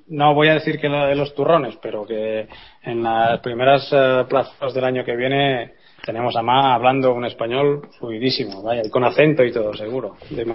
[0.08, 2.48] no voy a decir que la de los turrones, pero que
[2.84, 5.74] en las primeras eh, plazas del año que viene
[6.06, 10.18] tenemos a Ma hablando un español fluidísimo, vaya, y con acento y todo, seguro.
[10.30, 10.54] De me,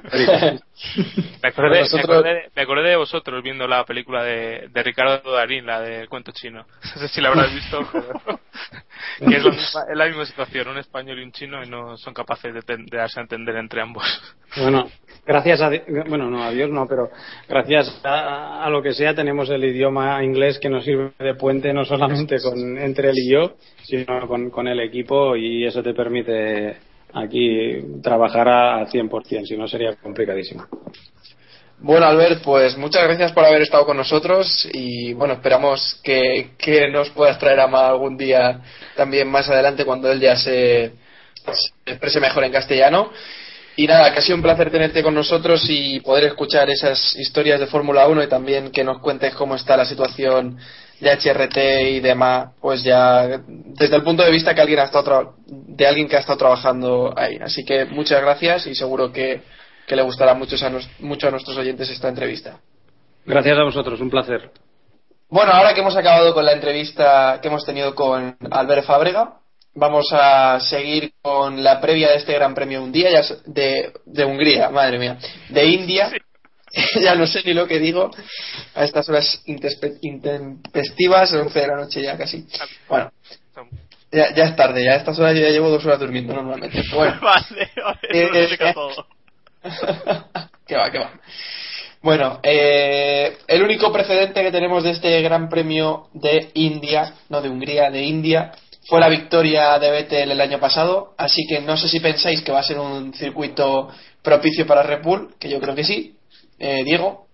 [1.43, 1.83] acordé,
[2.55, 6.67] me, acordé, de vosotros viendo la película de, de Ricardo Darín, la del cuento chino.
[6.95, 7.81] No sé si la habrás visto,
[9.19, 12.77] que es, la misma situación, un español y un chino, y no son capaces de,
[12.77, 14.05] de darse a entender entre ambos.
[14.57, 14.89] Bueno,
[15.31, 15.71] gracias a
[16.09, 17.09] bueno no a Dios no pero
[17.49, 21.85] gracias a, lo que sea tenemos el idioma inglés que nos sirve de puente no
[21.85, 23.53] solamente con entre él y yo
[23.85, 26.77] sino con, con el equipo y eso te permite
[27.15, 30.67] aquí trabajar al 100% si no sería complicadísimo
[31.83, 36.91] bueno, Albert, pues muchas gracias por haber estado con nosotros y bueno, esperamos que, que
[36.91, 38.61] nos puedas traer a más algún día
[38.97, 40.93] también más adelante cuando él ya se
[41.87, 43.11] exprese mejor en castellano.
[43.83, 47.59] Y nada, que ha sido un placer tenerte con nosotros y poder escuchar esas historias
[47.61, 50.59] de Fórmula 1 y también que nos cuentes cómo está la situación
[51.01, 51.57] de HRT
[51.97, 56.09] y demás, pues ya desde el punto de vista que alguien ha estado de alguien
[56.09, 57.39] que ha estado trabajando ahí.
[57.41, 59.41] Así que muchas gracias y seguro que
[59.87, 62.59] que le gustará mucho a, nos- mucho a nuestros oyentes esta entrevista.
[63.27, 64.51] Gracias a vosotros, un placer.
[65.31, 69.40] Bueno, ahora que hemos acabado con la entrevista que hemos tenido con Albert Fábrega,
[69.81, 74.25] vamos a seguir con la previa de este Gran Premio un día ya de, de
[74.27, 75.19] Hungría, madre mía,
[75.49, 76.13] de India.
[77.03, 78.11] ya no sé ni lo que digo
[78.75, 79.43] a estas horas
[80.03, 82.47] intempestivas, 11 de la noche ya casi.
[82.89, 83.11] Bueno,
[84.13, 86.83] ya, ya es tarde, ya a estas horas yo ya llevo dos horas durmiendo normalmente.
[86.95, 89.07] Bueno, vale, vale, Eh, eh, todo.
[90.67, 91.11] que va, que va.
[92.03, 97.49] Bueno, eh, el único precedente que tenemos de este Gran Premio de India, no de
[97.49, 98.53] Hungría, de India,
[98.91, 101.15] fue la victoria de Vettel el año pasado.
[101.17, 103.89] Así que no sé si pensáis que va a ser un circuito
[104.21, 106.17] propicio para Red Bull, que yo creo que sí.
[106.59, 107.27] Eh, Diego,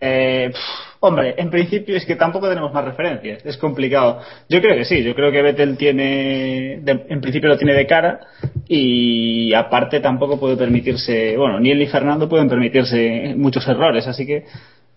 [0.00, 0.52] Eh,
[1.00, 4.20] hombre, en principio es que tampoco tenemos más referencias, es complicado.
[4.48, 8.20] Yo creo que sí, yo creo que Vettel tiene, en principio lo tiene de cara
[8.66, 14.26] y aparte tampoco puede permitirse, bueno, ni él ni Fernando pueden permitirse muchos errores, así
[14.26, 14.44] que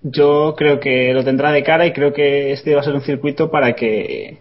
[0.02, 3.02] yo creo que lo tendrá de cara y creo que este va a ser un
[3.02, 4.40] circuito para que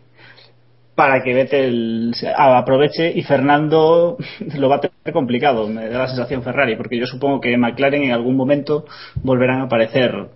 [1.01, 4.19] para que Vettel aproveche y Fernando
[4.59, 8.03] lo va a tener complicado, me da la sensación Ferrari, porque yo supongo que McLaren
[8.03, 8.85] en algún momento
[9.23, 10.29] volverán a aparecer,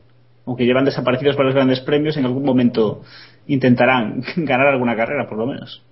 [0.47, 3.03] aunque llevan desaparecidos para los grandes premios, en algún momento
[3.47, 5.83] intentarán ganar alguna carrera, por lo menos.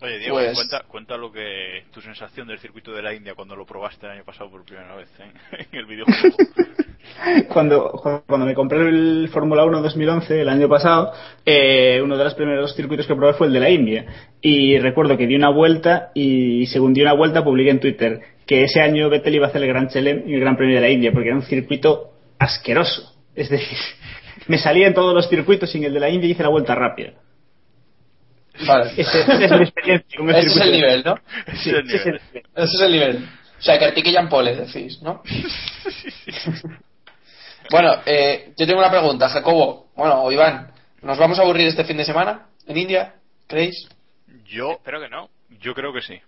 [0.00, 3.56] Oye, Diego, Pues- cuenta, cuenta lo que tu sensación del circuito de la India cuando
[3.56, 5.66] lo probaste el año pasado por primera vez ¿eh?
[5.72, 6.36] en el videojuego.
[7.48, 7.92] Cuando,
[8.26, 11.12] cuando me compré el Fórmula 1 2011, el año pasado,
[11.46, 14.04] eh, uno de los primeros circuitos que probé fue el de la India.
[14.40, 18.64] Y recuerdo que di una vuelta y según di una vuelta publiqué en Twitter que
[18.64, 20.90] ese año Vettel iba a hacer el Gran Chelem y el Gran Premio de la
[20.90, 23.15] India, porque era un circuito asqueroso.
[23.36, 23.78] Es decir,
[24.48, 26.74] me salía en todos los circuitos y en el de la India hice la vuelta
[26.74, 27.12] rápida.
[28.66, 28.90] vale.
[28.96, 30.64] Ese- es mi experiencia con el ese es circuito.
[30.64, 31.18] el nivel, ¿no?
[31.46, 32.20] Ese es el Ese es el nivel.
[32.32, 32.46] nivel.
[32.56, 33.28] Ese es el nivel.
[33.58, 35.22] O sea, que Artiquillan Pole, decís, ¿no?
[37.70, 39.88] Bueno, eh, yo tengo una pregunta, Jacobo.
[39.96, 40.70] Bueno, o Iván,
[41.02, 43.14] ¿nos vamos a aburrir este fin de semana en India?
[43.48, 43.88] ¿Creéis?
[44.46, 45.28] Yo, Espero que no.
[45.60, 46.20] yo creo que sí.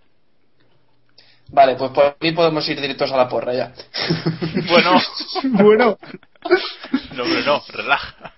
[1.50, 3.72] Vale, pues por mí podemos ir directos a la porra ya.
[4.68, 4.92] Bueno,
[5.62, 5.98] Bueno,
[7.14, 8.32] no, hombre, no, relaja.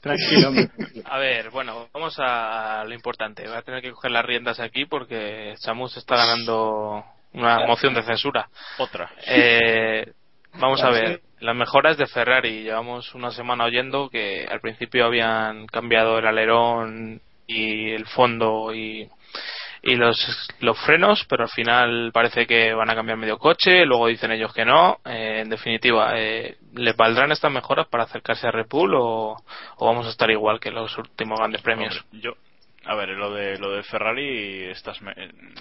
[0.00, 0.68] tranquilo, hombre.
[1.04, 3.46] A ver, bueno, vamos a lo importante.
[3.46, 8.02] Voy a tener que coger las riendas aquí porque Chamus está ganando una moción de
[8.02, 8.48] censura.
[8.78, 9.10] Otra.
[9.26, 10.12] Eh,
[10.54, 12.62] vamos a ver, las mejoras de Ferrari.
[12.64, 19.08] Llevamos una semana oyendo que al principio habían cambiado el alerón y el fondo y,
[19.86, 23.86] y los, los frenos, pero al final parece que van a cambiar medio coche.
[23.86, 24.98] Luego dicen ellos que no.
[25.04, 29.36] Eh, en definitiva, eh, ¿les valdrán estas mejoras para acercarse a Red o,
[29.80, 32.04] vamos a estar igual que los últimos grandes premios?
[32.10, 32.32] Yo,
[32.84, 34.98] a ver, lo de lo de Ferrari, estas,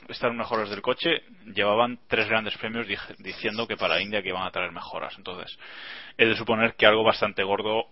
[0.10, 1.22] estas mejoras del coche
[1.54, 2.88] llevaban tres grandes premios
[3.20, 5.16] diciendo que para India que iban a traer mejoras.
[5.18, 5.56] Entonces,
[6.18, 7.86] he de suponer que algo bastante gordo,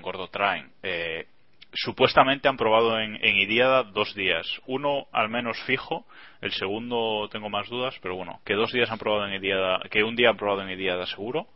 [0.00, 0.70] gordo traen.
[0.84, 1.26] Eh,
[1.74, 4.46] supuestamente han probado en, en dos días.
[4.66, 6.06] Uno al menos fijo,
[6.40, 10.02] el segundo tengo más dudas, pero bueno, que dos días han probado en Iliada, que
[10.02, 11.48] un día han probado en Iliada seguro.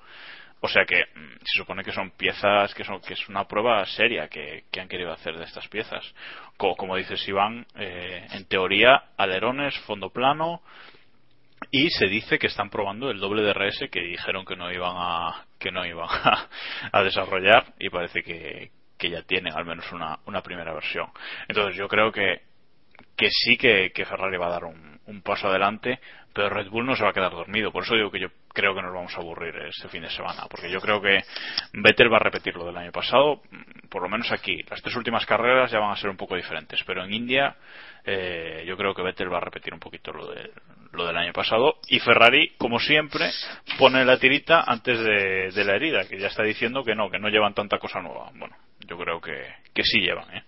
[0.61, 3.85] O sea que mm, se supone que son piezas, que, son, que es una prueba
[3.87, 6.05] seria que, han querido hacer de estas piezas.
[6.57, 10.63] Co- como dices Iván, eh, en teoría, alerones, fondo plano,
[11.71, 15.45] y se dice que están probando el doble DRS que dijeron que no iban a
[15.59, 16.49] que no iban a,
[16.93, 21.09] a desarrollar y parece que, que ya tienen al menos una, primera versión.
[21.47, 22.43] Entonces yo creo que
[23.17, 24.89] que sí que, que Ferrari va a dar un,
[25.23, 26.01] paso adelante
[26.33, 27.73] pero Red Bull no se va a quedar dormido.
[27.73, 30.47] Por eso digo que yo creo que nos vamos a aburrir este fin de semana
[30.49, 31.21] porque yo creo que
[31.73, 33.43] Vettel va a repetir lo del año pasado.
[33.89, 36.83] Por lo menos aquí las tres últimas carreras ya van a ser un poco diferentes
[36.85, 37.57] pero en India
[38.05, 40.51] eh, yo creo que Vettel va a repetir un poquito lo, de,
[40.93, 41.79] lo del año pasado.
[41.89, 43.31] Y Ferrari como siempre
[43.79, 47.19] pone la tirita antes de, de la herida que ya está diciendo que no que
[47.19, 48.31] no llevan tanta cosa nueva.
[48.35, 48.55] Bueno
[48.89, 50.43] yo creo que, que sí llevan ¿eh?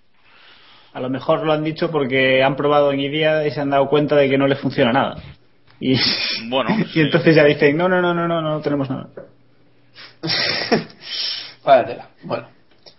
[0.93, 3.89] A lo mejor lo han dicho porque han probado en Idia y se han dado
[3.89, 5.23] cuenta de que no les funciona nada.
[5.79, 5.95] Y,
[6.49, 7.01] Bueno, y sí.
[7.01, 9.09] entonces ya dicen, no, no, no, no, no, no tenemos nada.
[11.65, 12.09] Vaya tela.
[12.25, 12.49] Bueno.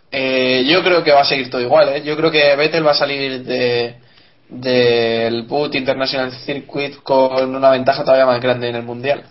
[0.10, 2.04] Eh, yo creo que va a seguir todo igual, ¿eh?
[2.04, 3.96] Yo creo que Vettel va a salir de
[4.52, 9.24] del Boot International Circuit con una ventaja todavía más grande en el Mundial.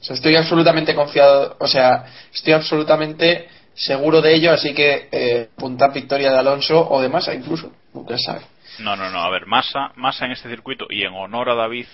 [0.00, 5.48] O sea, estoy absolutamente confiado, o sea, estoy absolutamente seguro de ello, así que eh,
[5.56, 8.40] puntar victoria de Alonso o de Massa incluso, nunca sabe.
[8.80, 9.20] No, no, no.
[9.22, 11.86] A ver, Massa, Massa en este circuito y en honor a David,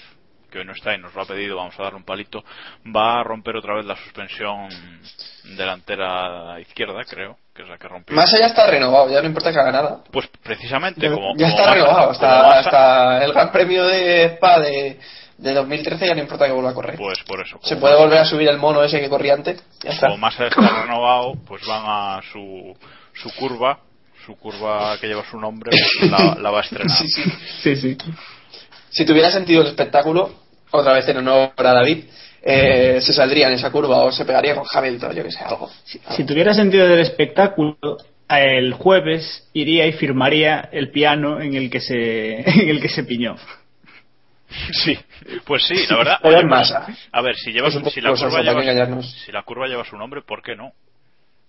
[0.51, 2.45] que hoy no está y nos lo ha pedido, vamos a darle un palito,
[2.95, 4.69] va a romper otra vez la suspensión
[5.57, 8.15] delantera izquierda, creo, que es la que rompió.
[8.17, 10.05] Massa ya está renovado, ya no importa que haga nada.
[10.11, 11.35] Pues precisamente Ya, como.
[11.37, 15.01] ya como está Massa- renovado, como hasta, Massa- hasta el Gran Premio de Spa de,
[15.43, 16.97] de 2013 ya no importa que vuelva a correr.
[16.97, 17.59] Pues por eso.
[17.63, 19.63] Se puede volver a subir el mono ese que corría antes.
[19.83, 20.07] Ya está.
[20.07, 22.77] Como Massa está renovado, pues van a su,
[23.13, 23.81] su curva,
[24.25, 26.97] su curva que lleva su nombre, pues la, la va a estrenar.
[26.97, 27.23] Sí, sí.
[27.63, 27.97] Sí, sí.
[28.91, 30.33] Si tuviera sentido el espectáculo,
[30.71, 32.05] otra vez en honor a David,
[32.43, 35.71] eh, se saldría en esa curva o se pegaría con Hamilton, yo que sé, algo.
[35.85, 37.77] Si tuviera sentido del espectáculo,
[38.29, 43.05] el jueves iría y firmaría el piano en el que se, en el que se
[43.05, 43.37] piñó.
[44.73, 44.99] Sí,
[45.45, 46.19] pues sí, la verdad.
[46.41, 46.87] En masa.
[47.13, 49.97] A ver, si, lleva, Es un si, la curva lleva, si la curva lleva su
[49.97, 50.73] nombre, ¿por qué no?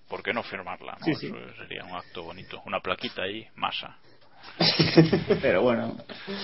[0.09, 0.97] ¿Por qué no firmarla?
[0.99, 1.05] no?
[1.05, 1.27] Sí, sí.
[1.27, 2.61] Eso sería un acto bonito.
[2.65, 3.97] Una plaquita ahí, masa.
[5.41, 5.95] Pero bueno,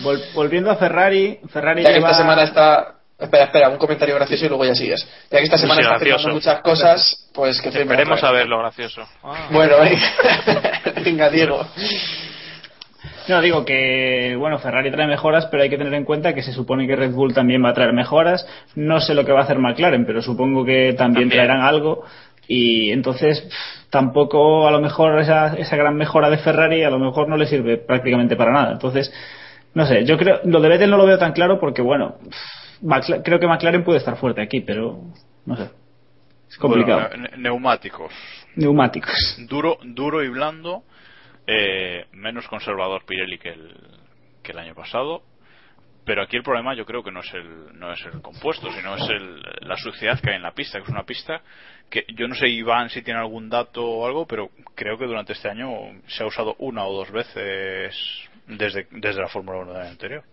[0.02, 2.96] vol- volviendo a Ferrari, Ferrari Ya que esta semana está.
[3.20, 5.06] Espera, espera, un comentario gracioso y luego ya sigues.
[5.30, 6.18] Ya que esta Sí, semana está gracioso.
[6.20, 9.06] firmando muchas cosas, pues que firme Esperemos a ver lo gracioso.
[9.22, 9.50] Ah.
[9.52, 10.14] Bueno, venga,
[11.04, 11.68] venga Diego.
[13.30, 16.52] No, digo que, bueno, Ferrari trae mejoras, pero hay que tener en cuenta que se
[16.52, 18.44] supone que Red Bull también va a traer mejoras.
[18.76, 21.30] No sé lo que va a hacer McLaren, pero supongo que también, También.
[21.30, 22.04] traerán algo.
[22.48, 26.98] Y entonces, pff, tampoco a lo mejor esa, esa gran mejora de Ferrari a lo
[26.98, 28.72] mejor no le sirve prácticamente para nada.
[28.72, 29.14] Entonces,
[29.76, 33.22] no sé, yo creo, lo de Vettel no lo veo tan claro porque, bueno, pff,
[33.24, 35.02] creo que McLaren puede estar fuerte aquí, pero
[35.46, 35.70] no sé.
[36.50, 37.10] Es complicado.
[37.10, 38.12] Bueno, neumáticos.
[38.56, 39.38] Neumáticos.
[39.48, 40.82] Duro, duro y blando.
[41.52, 43.76] Eh, menos conservador Pirelli que el,
[44.44, 45.24] que el año pasado.
[46.06, 48.96] Pero aquí el problema yo creo que no es el, no es el compuesto, sino
[48.96, 51.42] es el, la suciedad que hay en la pista, que es una pista
[51.90, 55.34] que yo no sé Iván si tiene algún dato o algo, pero creo que durante
[55.34, 55.70] este año
[56.08, 57.96] se ha usado una o dos veces
[58.48, 60.24] desde, desde la Fórmula 1 del año anterior.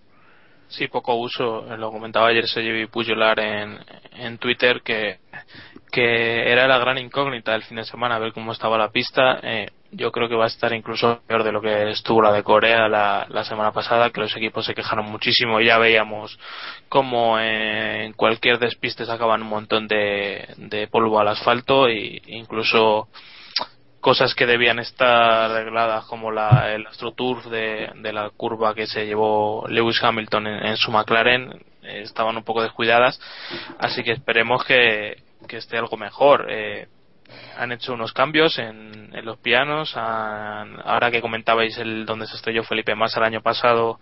[0.69, 1.77] Sí, poco uso.
[1.77, 3.79] Lo comentaba ayer Sergi Pujolar en,
[4.13, 5.19] en Twitter que,
[5.91, 9.39] que era la gran incógnita del fin de semana, ver cómo estaba la pista.
[9.43, 12.43] Eh, yo creo que va a estar incluso peor de lo que estuvo la de
[12.43, 15.61] Corea la, semana pasada, que los equipos se quejaron muchísimo.
[15.61, 16.39] Y ya veíamos
[16.89, 23.09] cómo en cualquier despiste sacaban un montón de, de polvo al asfalto e incluso
[24.01, 29.05] cosas que debían estar arregladas como la, el AstroTurf de, de la curva que se
[29.05, 31.51] llevó Lewis Hamilton en, en su McLaren
[31.87, 33.21] eh, estaban un poco descuidadas.
[33.79, 36.47] Así que esperemos que, que esté algo mejor.
[36.51, 36.89] Eh,
[37.57, 42.63] han hecho unos cambios en, los pianos han- ahora que comentabais el donde se estrelló
[42.65, 43.99] Felipe Massa el año pasado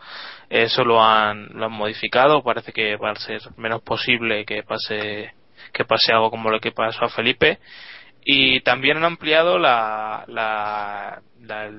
[0.51, 5.35] eso lo han, lo han modificado parece que va a ser menos posible que pase
[5.73, 7.59] que pase algo como lo que pasó a Felipe
[8.25, 11.71] y también han ampliado la, la, la,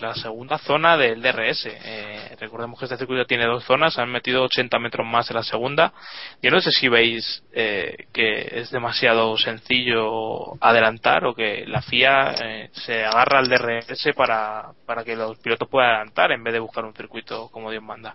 [0.00, 1.66] la segunda zona del DRS.
[1.66, 5.42] Eh, recordemos que este circuito tiene dos zonas, han metido 80 metros más en la
[5.42, 5.92] segunda.
[6.40, 12.34] Yo no sé si veis eh, que es demasiado sencillo adelantar o que la FIA
[12.40, 16.60] eh, se agarra al DRS para, para que los pilotos puedan adelantar en vez de
[16.60, 18.14] buscar un circuito como Dios manda.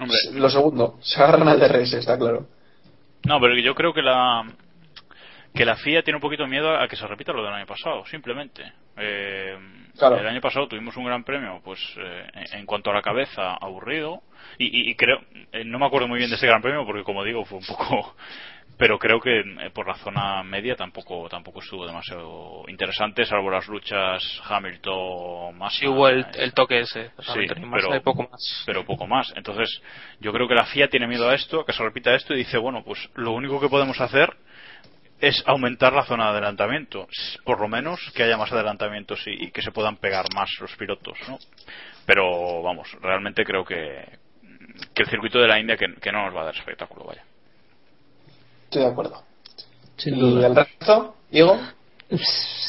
[0.00, 2.46] Hombre, Lo segundo, se agarran al DRS, está claro.
[3.24, 4.44] No, pero yo creo que la
[5.58, 7.66] que la FIA tiene un poquito de miedo a que se repita lo del año
[7.66, 8.72] pasado, simplemente.
[8.96, 9.58] Eh,
[9.98, 10.16] Claro.
[10.16, 14.22] El año pasado tuvimos un gran premio, pues eh, en cuanto a la cabeza, aburrido.
[14.56, 15.18] Y, y- y creo,
[15.50, 17.64] eh, no me acuerdo muy bien de ese gran premio porque, como digo, fue un
[17.66, 18.14] poco.
[18.76, 23.66] Pero creo que eh, por la zona media tampoco tampoco estuvo demasiado interesante, salvo las
[23.66, 25.74] luchas Hamilton más.
[25.74, 27.40] Si hubo el, el toque ese, Sí,
[27.72, 28.62] pero, y poco más.
[28.66, 29.32] pero poco más.
[29.36, 29.82] Entonces,
[30.20, 32.38] yo creo que la FIA tiene miedo a esto, a que se repita esto, y
[32.38, 34.32] dice, bueno, pues lo único que podemos hacer
[35.20, 37.08] es aumentar la zona de adelantamiento.
[37.44, 40.74] Por lo menos que haya más adelantamientos y, y que se puedan pegar más los
[40.76, 41.38] pilotos, ¿no?
[42.06, 44.04] Pero, vamos, realmente creo que,
[44.94, 47.22] que el circuito de la India que, que no nos va a dar espectáculo, vaya.
[48.64, 49.22] Estoy de acuerdo.
[49.96, 50.46] Sin ¿Y duda.
[50.46, 51.58] el resto, Diego?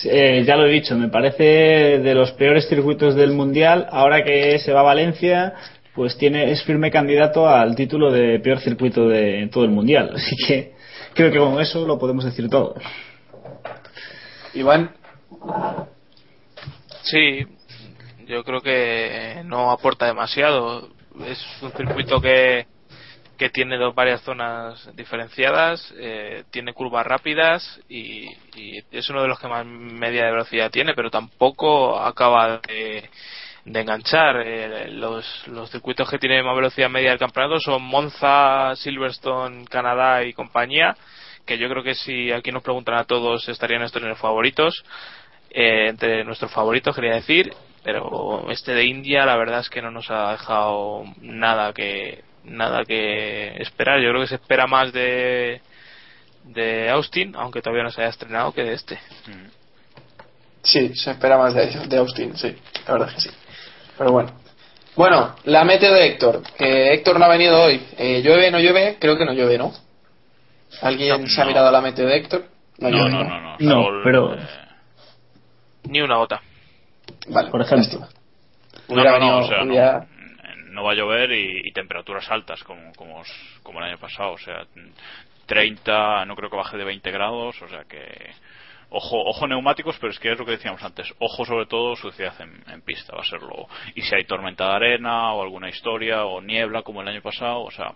[0.06, 3.88] Eh, ya lo he dicho, me parece de los peores circuitos del mundial.
[3.92, 5.54] Ahora que se va a Valencia,
[5.96, 10.12] pues tiene es firme candidato al título de peor circuito de todo el mundial.
[10.16, 10.74] Así que
[11.14, 12.76] creo que con eso lo podemos decir todo.
[14.54, 14.92] Iván,
[17.04, 17.46] Sí,
[18.28, 20.90] yo creo que no aporta demasiado.
[21.26, 22.68] Es un circuito que,
[23.38, 29.28] que tiene dos, varias zonas diferenciadas, eh, tiene curvas rápidas y, y es uno de
[29.28, 33.10] los que más media de velocidad tiene, pero tampoco acaba de,
[33.70, 34.42] de enganchar.
[34.46, 40.24] Eh, los, los circuitos que tienen más velocidad media del campeonato son Monza, Silverstone, Canadá
[40.24, 40.98] y compañía,
[41.46, 44.84] que yo creo que si aquí nos preguntan a todos estarían estos en los favoritos
[45.52, 47.54] eh, entre nuestros favoritos quería decir
[47.84, 52.86] pero este de India la verdad es que no nos ha dejado nada que nada
[52.86, 55.62] que esperar yo creo que se espera más de
[56.44, 59.00] de Austin aunque todavía no se haya estrenado que de este
[60.62, 62.56] sí, se espera más de, de Austin, sí,
[62.88, 63.30] la verdad que sí.
[64.00, 64.32] Pero bueno.
[64.96, 67.80] Bueno, la meteo de Héctor, que Héctor no ha venido hoy.
[67.98, 68.98] Eh, ¿Llueve, no llueve?
[69.00, 69.72] Creo que no llueve, ¿no?
[70.82, 71.50] ¿Alguien se ha No.
[71.50, 72.46] mirado la meteo de Héctor?
[72.80, 73.58] No, llueve, no, no, no.
[73.60, 74.40] No, pero- eh,
[75.84, 76.42] Ni una gota.
[77.30, 78.08] Vale, Por ejemplo.
[78.88, 80.08] Hubiera no, no, venido- o sea, no, hubiera-
[80.72, 83.22] no va a llover y, y temperaturas altas como, como,
[83.64, 84.66] como el año pasado, o sea,
[85.46, 88.00] 30, no creo que baje de 20 grados, o sea que
[88.90, 92.34] ojo, ojo neumáticos, pero es que es lo que decíamos antes, ojo sobre todo suciedad
[92.42, 96.26] en, en pista, va a serlo, y si hay tormenta de arena o alguna historia
[96.26, 97.94] o niebla como el año pasado, o sea,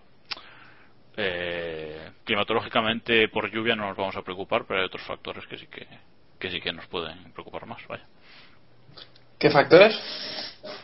[1.16, 5.66] eh, climatológicamente por lluvia no nos vamos a preocupar, pero hay otros factores que sí
[5.66, 5.86] que,
[6.38, 8.04] que sí que nos pueden preocupar más, vaya.
[9.38, 9.94] ¿Qué factores?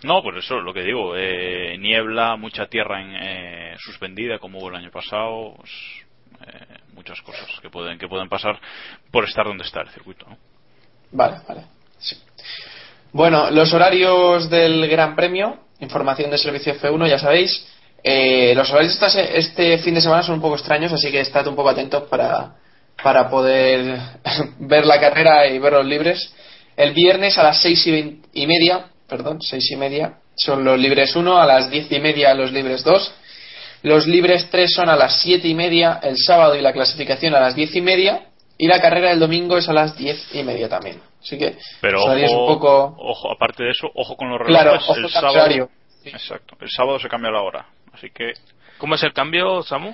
[0.04, 4.68] No, por eso lo que digo, eh, niebla, mucha tierra en, eh, suspendida como hubo
[4.68, 5.70] el año pasado, pues,
[6.46, 8.58] eh, muchas cosas que pueden que pueden pasar
[9.10, 10.26] por estar donde está el circuito.
[11.12, 11.62] Vale, vale.
[11.98, 12.16] Sí.
[13.12, 17.66] Bueno, los horarios del Gran Premio, información de servicio F1, ya sabéis.
[18.02, 21.20] Eh, los horarios esta se- este fin de semana son un poco extraños, así que
[21.20, 22.54] estad un poco atentos para,
[23.02, 23.98] para poder
[24.60, 26.32] ver la carrera y ver los libres.
[26.76, 31.36] El viernes a las seis y media, perdón, seis y media, son los libres 1,
[31.38, 33.14] a las diez y media los libres 2.
[33.82, 37.40] Los libres 3 son a las siete y media el sábado y la clasificación a
[37.40, 38.26] las diez y media.
[38.58, 41.00] Y la carrera del domingo es a las diez y media también.
[41.22, 42.94] Así que Pero ojo, un poco.
[42.98, 44.88] ojo, aparte de eso, ojo con los Claro, relojes.
[44.90, 45.68] ojo el sábado.
[46.04, 46.56] Exacto.
[46.60, 48.32] El sábado se cambia la hora, así que
[48.78, 49.92] ¿Cómo es el cambio, Samu?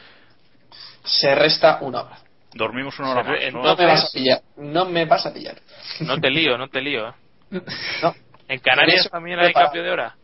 [1.04, 2.18] Se resta una hora.
[2.54, 3.52] dormimos una hora más.
[3.52, 3.62] ¿no?
[3.62, 4.40] No me vas a pillar.
[4.56, 5.56] No me vas a pillar.
[6.00, 7.08] No te lío, no te lío.
[7.08, 7.12] ¿eh?
[8.02, 8.14] No.
[8.48, 10.14] ¿En Canarias también hay cambio de hora?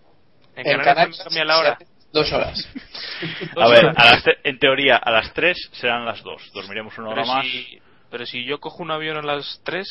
[0.56, 1.78] ¿En, En Canarias, Canarias también cambia la hora?
[2.12, 2.68] Dos horas.
[3.56, 6.52] A ver, a las tre- en teoría a las 3 serán las 2.
[6.52, 7.46] Dormiremos una hora Pero más.
[7.46, 7.78] si,
[8.10, 9.86] pero si yo cojo un avión a las 3,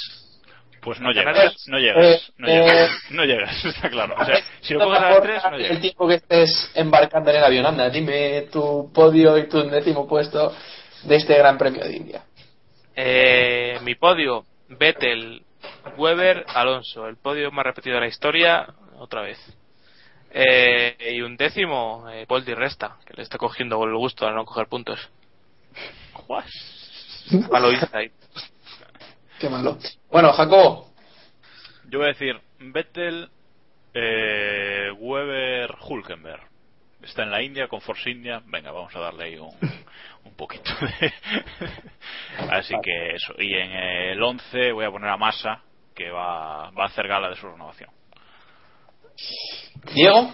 [0.82, 1.64] Pues no ¿En llegas, Canarias?
[1.68, 4.16] no llegas, Eh, no eh, llegas, no llegas, está claro.
[4.20, 5.82] O sea, si lo No coges a las importa 3, no El llegas.
[5.82, 10.56] tiempo que estés embarcando en el avión, anda, dime tu podio y tu décimo puesto
[11.04, 12.24] de este Gran Premio de India.
[12.96, 15.44] eh, mi podio, Vettel,
[15.98, 17.08] Weber, Alonso.
[17.08, 18.68] El podio más repetido de la historia,
[19.00, 19.38] otra vez.
[20.34, 24.32] Eh, y un décimo, eh, Paul Di Resta, que le está cogiendo el gusto a
[24.32, 25.10] no coger puntos.
[26.28, 26.46] What?
[27.52, 28.12] Malo inside.
[29.40, 29.78] Qué malo.
[30.10, 30.88] Bueno, Jacobo,
[31.90, 33.30] Yo voy a decir Vettel,
[33.94, 36.44] eh, Weber, Hulkenberg.
[37.02, 38.42] Está en la India con Force India.
[38.46, 39.50] Venga, vamos a darle ahí un,
[40.24, 41.14] un poquito de.
[42.52, 43.34] Así que eso.
[43.38, 45.64] Y en el 11 voy a poner a Massa,
[45.96, 47.90] que va, va a hacer gala de su renovación.
[49.94, 50.32] Diego,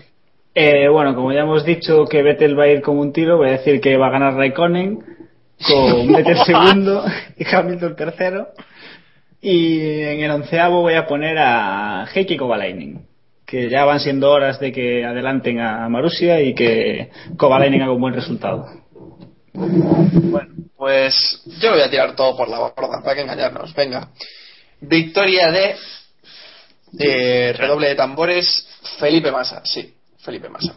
[0.59, 3.49] Eh, bueno, como ya hemos dicho que Vettel va a ir como un tiro, voy
[3.49, 4.99] a decir que va a ganar Raikkonen
[5.67, 7.05] con Vettel segundo
[7.38, 8.47] y Hamilton tercero.
[9.39, 13.05] Y en el onceavo voy a poner a Heikki Kovalainen,
[13.45, 18.01] que ya van siendo horas de que adelanten a Marussia y que Kovalainen haga un
[18.01, 18.65] buen resultado.
[19.53, 23.75] Bueno, pues yo lo voy a tirar todo por la borda, para que engañarnos.
[23.75, 24.09] Venga.
[24.81, 25.75] Victoria de
[26.99, 28.66] eh, redoble de tambores,
[28.99, 29.61] Felipe Massa.
[29.65, 30.75] Sí, Felipe Massa.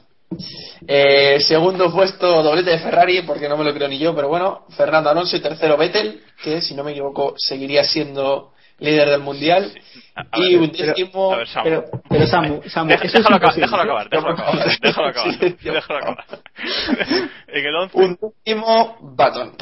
[0.87, 4.65] Eh, segundo puesto, doblete de Ferrari, porque no me lo creo ni yo, pero bueno,
[4.77, 9.73] Fernando Alonso y tercero Vettel, que si no me equivoco seguiría siendo líder del mundial.
[10.15, 11.31] A- y ver, un décimo.
[11.37, 11.65] Ver, Samu.
[11.65, 15.35] Pero, pero Samu, Samu, Deja- eso es déjalo, acabar, déjalo acabar, déjalo acabar, déjalo acabar,
[15.35, 15.73] Sí, tío.
[15.73, 16.25] déjalo acabar.
[17.49, 19.57] En el 11 Un décimo Baton.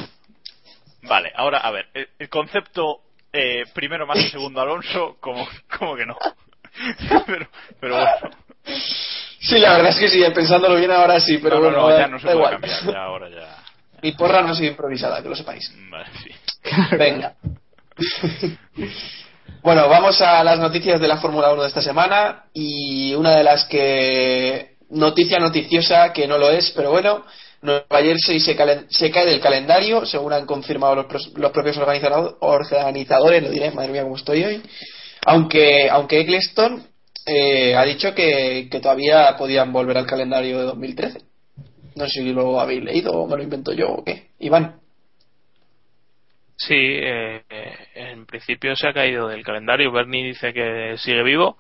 [1.03, 3.01] Vale, ahora a ver, el, el concepto
[3.33, 5.47] eh, primero más y segundo Alonso, como,
[5.79, 6.17] como que no.
[7.27, 7.49] pero,
[7.81, 8.37] pero bueno.
[9.41, 11.91] Sí, la verdad es que sí, pensándolo bien ahora sí, pero no, no, bueno, no,
[11.91, 12.53] ya da- no se puede igual.
[12.53, 13.57] cambiar, ya ahora ya.
[14.03, 15.73] Mi porra no ha sido improvisada, que lo sepáis.
[15.91, 16.31] Vale, sí.
[16.97, 17.35] Venga.
[19.63, 23.43] bueno, vamos a las noticias de la Fórmula 1 de esta semana y una de
[23.45, 27.25] las que noticia noticiosa que no lo es, pero bueno,
[27.61, 32.39] Nueva Jersey se, calen- se cae del calendario, según han confirmado los, los propios organizado-
[32.41, 34.63] organizadores, lo diré, madre mía, cómo estoy hoy.
[35.27, 36.87] Aunque, aunque Eccleston
[37.27, 41.21] eh, ha dicho que, que todavía podían volver al calendario de 2013.
[41.97, 44.29] No sé si lo habéis leído o me lo invento yo o qué.
[44.39, 44.81] Iván.
[46.57, 47.43] Sí, eh,
[47.95, 49.93] en principio se ha caído del calendario.
[49.93, 51.57] Bernie dice que sigue vivo,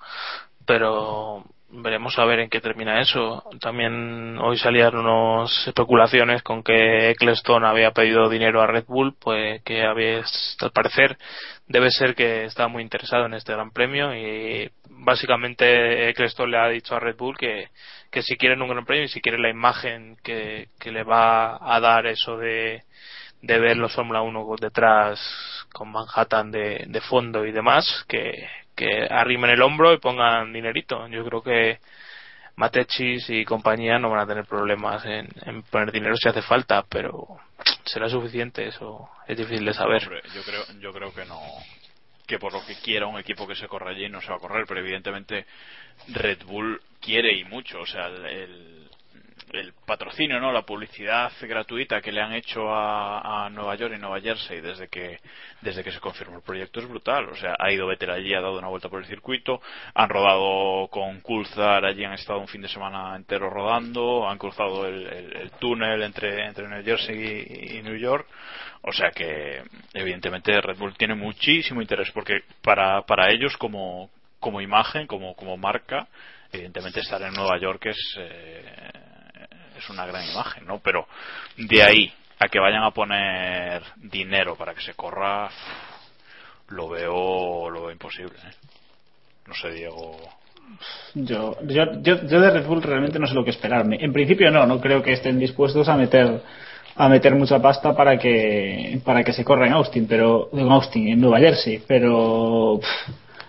[0.66, 3.44] pero veremos a ver en qué termina eso.
[3.60, 9.62] También hoy salían unas especulaciones con que Eccleston había pedido dinero a Red Bull, pues
[9.62, 10.22] que había,
[10.60, 11.18] al parecer
[11.66, 16.68] debe ser que está muy interesado en este Gran Premio y básicamente Eccleston le ha
[16.68, 17.68] dicho a Red Bull que,
[18.10, 21.58] que si quieren un Gran Premio y si quieren la imagen que, que le va
[21.60, 22.82] a dar eso de
[23.40, 25.20] de ver los Fórmula 1 detrás
[25.72, 28.48] con Manhattan de, de fondo y demás, que,
[28.78, 31.08] que arrimen el hombro y pongan dinerito.
[31.08, 31.78] Yo creo que
[32.54, 35.28] Matechis y compañía no van a tener problemas en,
[35.70, 37.26] poner dinero si hace falta, pero
[37.84, 40.02] será suficiente, eso es difícil de saber.
[40.02, 41.40] Yo creo, yo creo que no,
[42.26, 44.40] que por lo que quiera un equipo que se corra allí no se va a
[44.40, 45.44] correr, pero evidentemente
[46.08, 48.87] Red Bull quiere y mucho, o sea, el,
[49.52, 54.00] el, patrocinio, no, la publicidad gratuita que le han hecho a, a, Nueva York y
[54.00, 55.18] Nueva Jersey desde que
[55.60, 58.40] desde que se confirmó el proyecto es brutal, o sea, ha ido Vettel allí, ha
[58.40, 59.60] dado una vuelta por el circuito,
[59.94, 64.86] han rodado con Coulthard allí, han estado un fin de semana entero rodando, han cruzado
[64.86, 68.26] el túnel entre entre New Jersey y, y New York,
[68.82, 69.62] o sea que
[69.94, 75.56] evidentemente Red Bull tiene muchísimo interés porque para para ellos como como imagen, como como
[75.56, 76.08] marca,
[76.52, 78.90] evidentemente estar en Nueva York es eh,
[79.78, 80.78] es una gran imagen, ¿no?
[80.80, 81.06] Pero
[81.56, 85.48] de ahí a que vayan a poner dinero para que se corra,
[86.68, 88.38] lo veo, lo imposible.
[88.38, 88.54] ¿eh?
[89.46, 90.16] No sé, Diego.
[91.14, 93.98] Yo, yo, yo, yo de Red Bull realmente no sé lo que esperarme.
[94.00, 96.42] En principio no, no creo que estén dispuestos a meter
[96.94, 101.08] a meter mucha pasta para que para que se corra en Austin, pero en Austin,
[101.08, 102.80] en Nueva Jersey, pero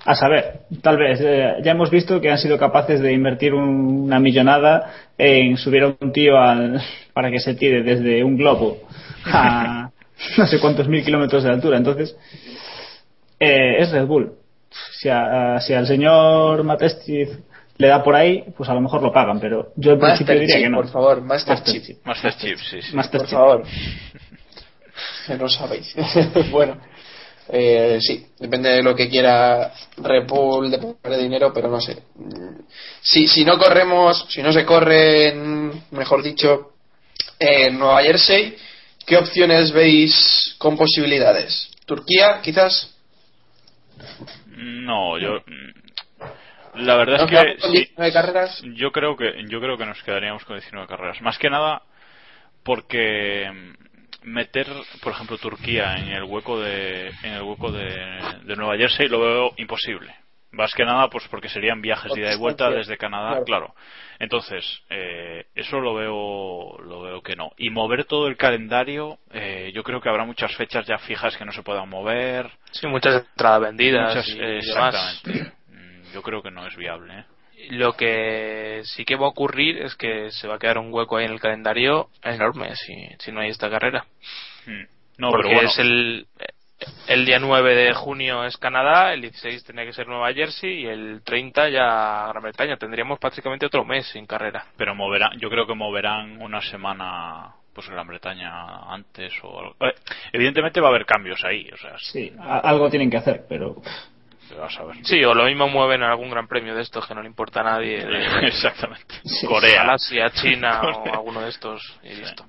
[0.05, 1.19] a saber, tal vez.
[1.21, 5.83] Eh, ya hemos visto que han sido capaces de invertir un, una millonada en subir
[5.83, 6.81] a un tío al,
[7.13, 8.79] para que se tire desde un globo
[9.25, 9.89] a
[10.37, 11.77] no sé cuántos mil kilómetros de altura.
[11.77, 12.15] Entonces,
[13.39, 14.33] eh, es Red Bull.
[14.99, 17.29] Si, a, si al señor Matestiz
[17.77, 20.39] le da por ahí, pues a lo mejor lo pagan, pero yo en Master principio
[20.41, 20.77] diría que no.
[20.77, 21.85] por favor, Master, Master Chief.
[21.85, 22.05] Chief.
[22.05, 22.95] Master Chief, sí, sí.
[22.95, 23.63] Master Por favor.
[25.25, 25.95] Que no sabéis.
[26.51, 26.75] bueno,
[27.51, 31.97] eh, sí, depende de lo que quiera Red Bull, de poner dinero, pero no sé.
[33.01, 36.73] Si, si no corremos, si no se corre, en, mejor dicho,
[37.39, 38.55] en Nueva Jersey,
[39.05, 41.71] ¿qué opciones veis con posibilidades?
[41.85, 42.95] ¿Turquía, quizás?
[44.47, 45.39] No, yo.
[46.75, 47.61] La verdad ¿Nos es que.
[47.61, 48.61] con sí, 19 carreras?
[48.75, 51.21] yo creo que yo creo que nos quedaríamos con 19 carreras.
[51.21, 51.81] Más que nada
[52.63, 53.49] porque
[54.23, 54.67] meter,
[55.01, 57.87] por ejemplo, Turquía en el hueco de en el hueco de,
[58.43, 60.13] de Nueva Jersey lo veo imposible.
[60.51, 63.45] Más que nada, pues porque serían viajes de ida y vuelta desde Canadá, Claro.
[63.45, 63.75] claro.
[64.17, 67.51] Entonces, eh, eso lo veo, lo veo que no.
[67.57, 71.45] Y mover todo el calendario, eh, yo creo que habrá muchas fechas ya fijas que
[71.45, 72.49] no se puedan mover.
[72.71, 75.21] Sí, muchas entradas vendidas Muchas- y eh, demás.
[75.23, 75.53] exactamente.
[75.67, 77.13] Mm, Yo creo que no es viable.
[77.19, 77.25] ¿eh?
[77.69, 81.17] Lo que sí que va a ocurrir es que se va a quedar un hueco
[81.17, 84.05] ahí en el calendario enorme si, si no hay esta carrera.
[84.65, 84.83] Mm.
[85.17, 85.69] No, Porque pero bueno.
[85.69, 86.27] es el,
[87.07, 90.85] el día 9 de junio es Canadá, el 16 tendría que ser Nueva Jersey y
[90.85, 92.77] el 30 ya Gran Bretaña.
[92.77, 94.65] Tendríamos prácticamente otro mes sin carrera.
[94.77, 99.75] pero moverán yo creo que moverán una semana pues Gran Bretaña antes o algo.
[99.81, 99.93] Eh,
[100.33, 103.81] evidentemente va a haber cambios ahí o sea Sí, algo tienen que hacer, pero
[104.51, 107.61] a Sí, o lo mismo mueven algún gran premio de estos que no le importa
[107.61, 108.05] a nadie.
[108.05, 109.45] de exactamente Sí.
[109.47, 112.45] Corea Malasia, China o alguno de estos y listo.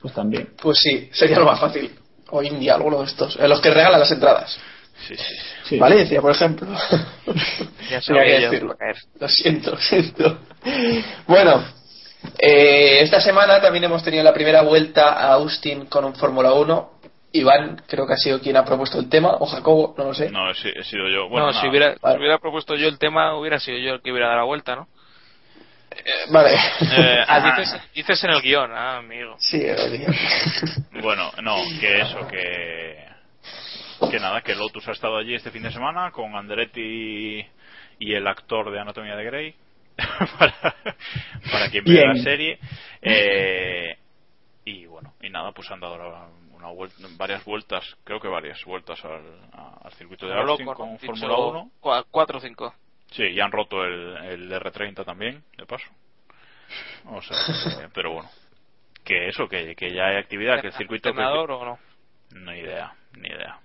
[0.00, 0.50] pues también.
[0.60, 1.90] Pues sí, sería lo más fácil.
[2.30, 3.36] O India, alguno de estos.
[3.40, 4.58] En los que regalan las entradas.
[5.08, 5.78] sí, sí, sí.
[5.78, 6.68] Valencia, por ejemplo.
[7.90, 8.76] Ya sabía que decirlo.
[9.18, 10.38] Lo siento, lo siento.
[11.26, 11.64] Bueno,
[12.38, 16.99] eh, esta semana también hemos tenido la primera vuelta a Austin con un Fórmula 1.
[17.32, 20.30] Iván, creo que ha sido quien ha propuesto el tema, o Jacobo, no lo sé.
[20.30, 22.18] no he, si- he sido yo bueno no, si hubiera, si Vale.
[22.18, 24.88] hubiera propuesto yo el tema, hubiera sido yo el que hubiera dado la vuelta, ¿no?
[25.92, 26.50] Eh, vale.
[26.54, 29.36] Eh, Ah, dices, dices en el guion, ah, amigo.
[29.38, 30.06] sí, lo digo.
[31.02, 33.08] bueno no que eso que
[34.10, 37.44] que nada que Lotus ha estado allí este fin de semana con Andretti
[37.98, 39.54] y el actor de Anatomía de Grey
[40.38, 40.54] para,
[41.52, 42.58] para quien vea la serie
[43.02, 43.96] eh,
[44.64, 46.28] y bueno y nada pues han dado la-
[46.60, 50.98] una vuelta, varias vueltas creo que varias vueltas al, circuito de Austin con.
[50.98, 52.74] Fórmula Dicho 1 cua- Cuatro o cinco.
[53.10, 55.90] sí y han roto el, el R30 también de paso
[57.06, 58.30] o sea que- pero bueno
[59.04, 61.78] que eso que, que ya hay actividad que el circuito que- ¿Entrenador o no?
[62.32, 63.58] no idea, ni idea.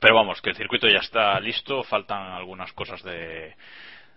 [0.00, 3.54] Pero vamos, que el circuito ya está listo, faltan algunas cosas de,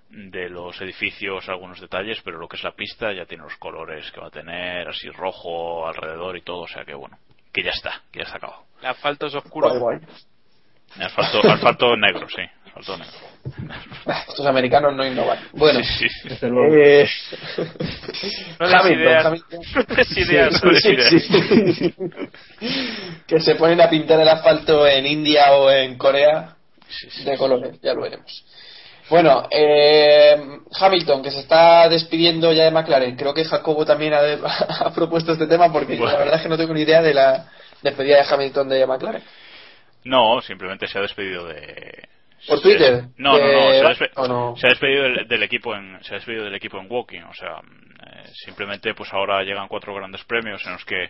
[0.09, 4.11] de los edificios, algunos detalles, pero lo que es la pista ya tiene los colores
[4.11, 7.17] que va a tener, así rojo alrededor y todo, o sea que bueno,
[7.53, 8.63] que ya está, que ya está acabado.
[8.81, 9.69] El asfalto es oscuro.
[9.69, 9.99] Guay, guay.
[11.05, 13.13] Asfalto, asfalto negro, sí, asfalto negro.
[14.29, 15.39] Estos americanos no innovan.
[15.53, 16.29] Bueno, Sí, sí.
[16.29, 16.73] Desde luego.
[16.75, 17.09] eh,
[18.59, 19.25] No ideas.
[19.25, 19.35] No
[20.21, 20.61] ideas.
[20.81, 21.93] Sí,
[23.27, 26.55] que se ponen a pintar el asfalto en India o en Corea
[26.87, 27.23] Sí, sí.
[27.23, 28.45] de colores, ya lo veremos.
[29.09, 30.41] Bueno, eh,
[30.79, 33.15] Hamilton, que se está despidiendo ya de McLaren.
[33.15, 34.39] Creo que Jacobo también ha, de-
[34.79, 36.11] ha propuesto este tema porque Bueno.
[36.13, 37.47] la verdad es que no tengo ni idea de la
[37.81, 39.23] despedida de Hamilton de McLaren.
[40.05, 42.07] No, simplemente se ha despedido de
[42.47, 43.05] por Twitter.
[43.17, 44.55] No, no, no, que- se ha, despe- o no.
[44.57, 47.33] se ha despedido del, del equipo en se ha despedido del equipo en walking, o
[47.33, 51.09] sea, eh, simplemente pues ahora llegan cuatro grandes premios en los que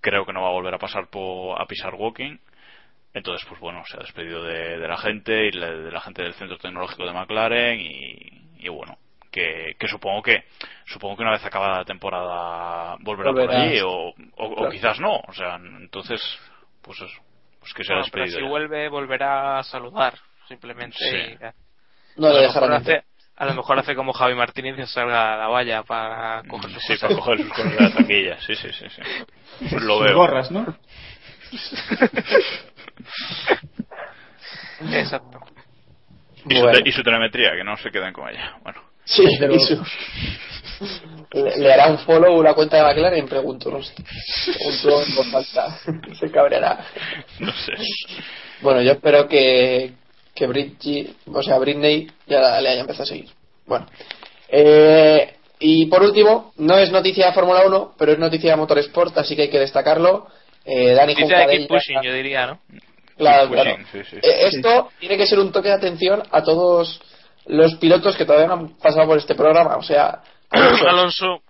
[0.00, 2.38] creo que no va a volver a pasar por, a pisar walking.
[3.18, 6.22] Entonces, pues bueno, se ha despedido de, de la gente y le- de la gente
[6.22, 8.96] del centro tecnológico de McLaren y, y bueno,
[9.30, 10.44] que, que supongo que
[10.86, 14.70] supongo que una vez acabada la temporada volverá por allí o, o- o Claro.
[14.70, 16.20] quizás no, o sea, entonces,
[16.82, 17.20] pues eso,
[17.60, 18.38] pues que se ha Bueno, pero despedido.
[18.38, 18.48] si ya.
[18.50, 20.14] vuelve, volverá a saludar,
[20.48, 20.96] simplemente.
[20.98, 21.16] Sí.
[21.34, 21.52] y ya.
[22.16, 23.02] No a, le lo mejor hace,
[23.36, 26.82] a lo mejor hace como Javi Martínez y salga a la valla para coger sus
[26.84, 27.00] Sí, cosas.
[27.02, 28.86] para coger sus cosas de la taquilla, sí, sí, sí.
[28.90, 29.02] sí.
[29.70, 30.14] Pues lo Sus veo.
[30.16, 30.66] gorras, ¿no?
[34.92, 35.40] Exacto.
[36.48, 36.78] Y, su Bueno.
[36.84, 38.56] y su telemetría, que no se queden con ella.
[38.62, 39.82] Bueno, Sí, Pero- y su-
[41.32, 43.94] le, le hará un follow la cuenta de McLaren, pregunto, no sé.
[44.54, 45.78] Pregunto en voz alta.
[46.18, 46.84] Se cabreará.
[47.38, 47.72] no sé.
[48.60, 49.92] Bueno, yo espero que,
[50.34, 53.30] que Britney, o sea, Britney ya le haya empezado a seguir.
[53.66, 53.86] Bueno.
[54.48, 59.16] Eh, y por último, no es noticia de Fórmula 1, pero es noticia de Motorsport,
[59.18, 60.28] así que hay que destacarlo.
[60.66, 62.60] Eh, Dani Noticia de Pushing, yo diría, ¿no?
[63.18, 63.76] Claro, Keep claro.
[63.76, 64.16] pushing, sí, sí.
[64.22, 67.00] Eh, esto tiene que ser un toque de atención a todos
[67.46, 69.76] los pilotos que todavía no han pasado por este programa.
[69.76, 71.42] O sea, Alonso.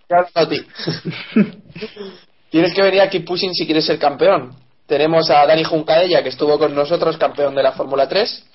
[2.50, 4.56] Tienes que venir a Keep Pushing si quieres ser campeón.
[4.86, 8.46] Tenemos a Dani Juncadella, que estuvo con nosotros, campeón de la Fórmula 3,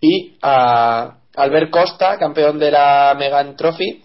[0.00, 4.02] y a Albert Costa, campeón de la Megan Trophy,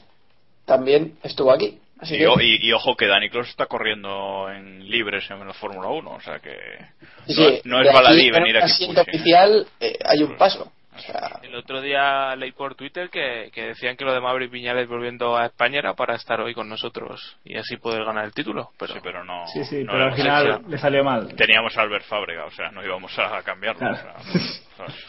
[0.66, 1.80] también estuvo aquí.
[2.02, 5.46] Así Y, que, o- y- y ojo que Dani Cross está corriendo en libres en
[5.46, 6.56] la Fórmula 1, o sea que
[7.28, 8.66] sí, no, sí, no de es aquí baladí en venir aquí.
[8.72, 10.72] asiento oficial eh, hay un paso.
[10.96, 14.52] O sea, el otro día leí por Twitter que, que decían que lo de Maverick
[14.52, 18.34] Viñales volviendo a España era para estar hoy con nosotros y así poder ganar el
[18.34, 18.72] título.
[18.78, 19.48] Pero, Sí, pero no.
[19.48, 21.34] Sí, sí, no pero al final hecho- le salió mal.
[21.38, 23.80] Teníamos a Albert Fábrega, o sea, no íbamos a cambiarlo.
[23.80, 23.96] Claro.
[24.20, 24.42] o sea,
[24.76, 25.06] ¿sabes?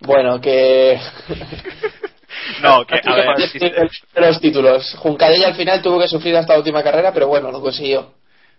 [0.00, 0.98] bueno, que.
[2.62, 4.94] No, que, a ver, los títulos.
[4.98, 8.12] Juncadella al final tuvo que sufrir hasta la última carrera, pero bueno, lo consiguió.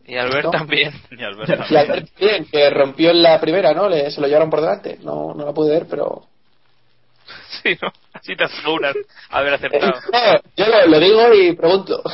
[0.06, 0.52] y Albert ¿No?
[0.52, 0.94] también.
[1.12, 1.80] y Albert Y también.
[1.92, 3.88] Albert bien, que rompió en la primera, ¿no?
[3.90, 4.98] Le, se lo llevaron por delante.
[5.02, 6.24] No, no la pude ver, pero.
[7.64, 7.92] Sí, ¿no?
[8.14, 8.96] Así te aseguras
[9.30, 9.94] haber Eh, acertado.
[10.12, 12.02] no, yo lo, lo digo y pregunto.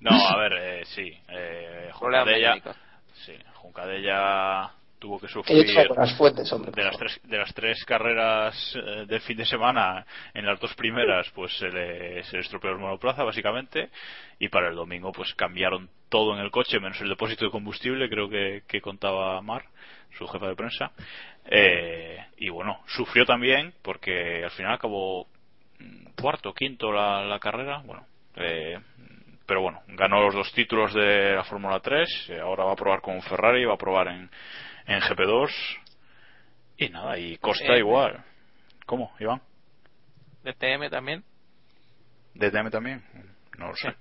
[0.00, 1.12] No, a ver, eh, sí.
[1.28, 2.56] Eh, Juncadella,
[3.24, 4.70] sí, Juncadella
[5.02, 6.70] tuvo que sufrir dicho con las fuentes, hombre.
[6.70, 10.72] de las tres de las tres carreras eh, del fin de semana en las dos
[10.74, 13.90] primeras pues se le, se le estropeó el monoplaza básicamente
[14.38, 18.08] y para el domingo pues cambiaron todo en el coche menos el depósito de combustible
[18.08, 19.64] creo que, que contaba Mar
[20.16, 20.92] su jefa de prensa
[21.46, 25.26] Eh, y bueno sufrió también porque al final acabó
[25.80, 28.06] mm, cuarto quinto la, la carrera bueno
[28.36, 28.78] eh,
[29.46, 33.00] pero bueno ganó los dos títulos de la Fórmula 3 eh, ahora va a probar
[33.00, 34.30] con Ferrari va a probar en
[34.86, 35.50] en GP2
[36.78, 38.24] y nada, y Costa Eh, igual.
[38.86, 39.40] ¿Cómo, Iván?
[40.44, 41.24] DTM también.
[42.34, 43.02] ¿DTM también?
[43.58, 43.94] No lo sé.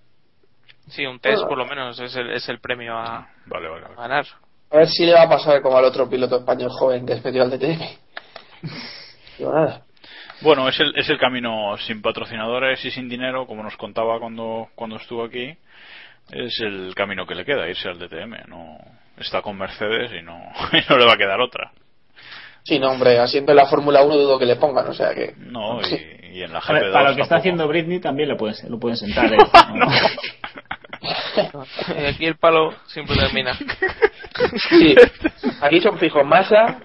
[0.87, 3.89] Sí, un test por lo menos es el, es el premio a, Vale, vale, a
[3.89, 4.25] ganar.
[4.71, 7.23] A ver si le va a pasar como al otro piloto español joven que es
[7.23, 7.81] metido al DTM.
[9.37, 9.83] Digo nada.
[10.41, 14.69] Bueno, es el, es el camino sin patrocinadores y sin dinero, como nos contaba cuando,
[14.75, 15.55] cuando estuvo aquí.
[16.31, 18.47] Es el camino que le queda, irse al DTM.
[18.47, 18.77] No,
[19.21, 20.37] está con Mercedes y no,
[20.73, 21.71] y no le va a quedar otra.
[22.63, 25.33] Sí, no, hombre, en la Fórmula 1 dudo que le pongan, o sea que.
[25.37, 27.35] No, y, y en la A ver, GP2 para lo que está tampoco.
[27.39, 29.33] haciendo Britney también lo pueden, lo pueden sentar.
[29.33, 29.37] ¿eh?
[31.01, 33.53] Y aquí el palo siempre termina.
[34.69, 34.95] Sí,
[35.61, 36.81] aquí son fijos Massa,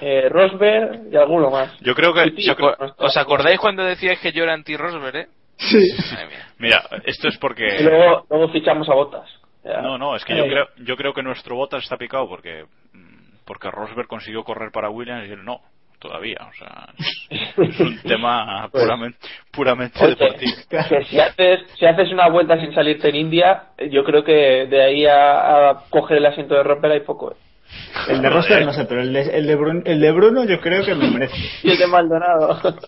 [0.00, 1.72] eh, Rosberg y alguno más.
[1.80, 5.28] Yo creo que, Sí, yo creo- ¿Os acordáis cuando decíais que yo era anti-Rosberg, eh?
[5.56, 5.78] sí.
[6.12, 6.46] Madre mía.
[6.58, 9.30] mira, esto es Y porque luego, luego fichamos a Botas.
[9.64, 13.24] No, no, es que yo creo, yo creo que nuestro Bottas está picado porque mm,
[13.44, 15.60] porque Rosberg consiguió correr para Williams y él no,
[15.98, 16.38] todavía.
[16.48, 16.88] O sea,
[17.30, 19.18] es, un tema puramente,
[19.50, 20.52] puramente Oye, deportivo.
[20.68, 24.82] que si haces, si haces una vuelta sin salirte en India, yo creo que de
[24.82, 27.32] ahí a, a coger el asiento de Rosberg hay poco.
[27.32, 27.36] ¿eh?
[28.08, 30.60] El de Rosberg no sé, pero el de, el, de Bruno, el de Bruno yo
[30.60, 31.36] creo que me merece.
[31.62, 32.60] Y el de Maldonado.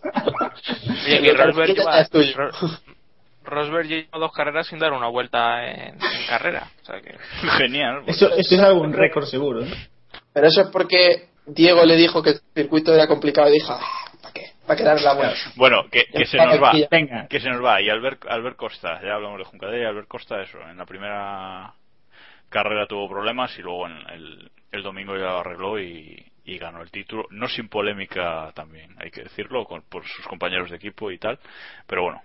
[1.07, 2.05] Oye, que Rosberg lleva,
[3.47, 6.69] Rosberg lleva dos carreras sin dar una vuelta en, en carrera.
[6.83, 7.17] O sea que
[7.59, 8.03] Genial.
[8.05, 8.17] pues.
[8.17, 9.65] Eso, eso es algún récord seguro.
[9.65, 9.71] ¿eh?
[10.33, 14.11] Pero eso es porque Diego le dijo que el circuito era complicado y dijo, "Ah,
[14.21, 14.43] ¿para qué?
[14.67, 15.37] ¿Para quedar la vuelta?
[15.57, 16.73] Bueno, que, que se nos va.
[16.91, 17.27] Venga.
[17.29, 17.81] Que se nos va.
[17.81, 20.59] Y Albert, Albert Costa, ya hablamos de Juncadella y Albert Costa, eso.
[20.69, 21.73] En la primera
[22.49, 26.83] carrera tuvo problemas y luego en el, el domingo ya lo arregló y, y ganó
[26.83, 27.27] el título.
[27.31, 31.39] No sin polémica también, hay que decirlo, con- por sus compañeros de equipo y tal.
[31.87, 32.23] Pero bueno,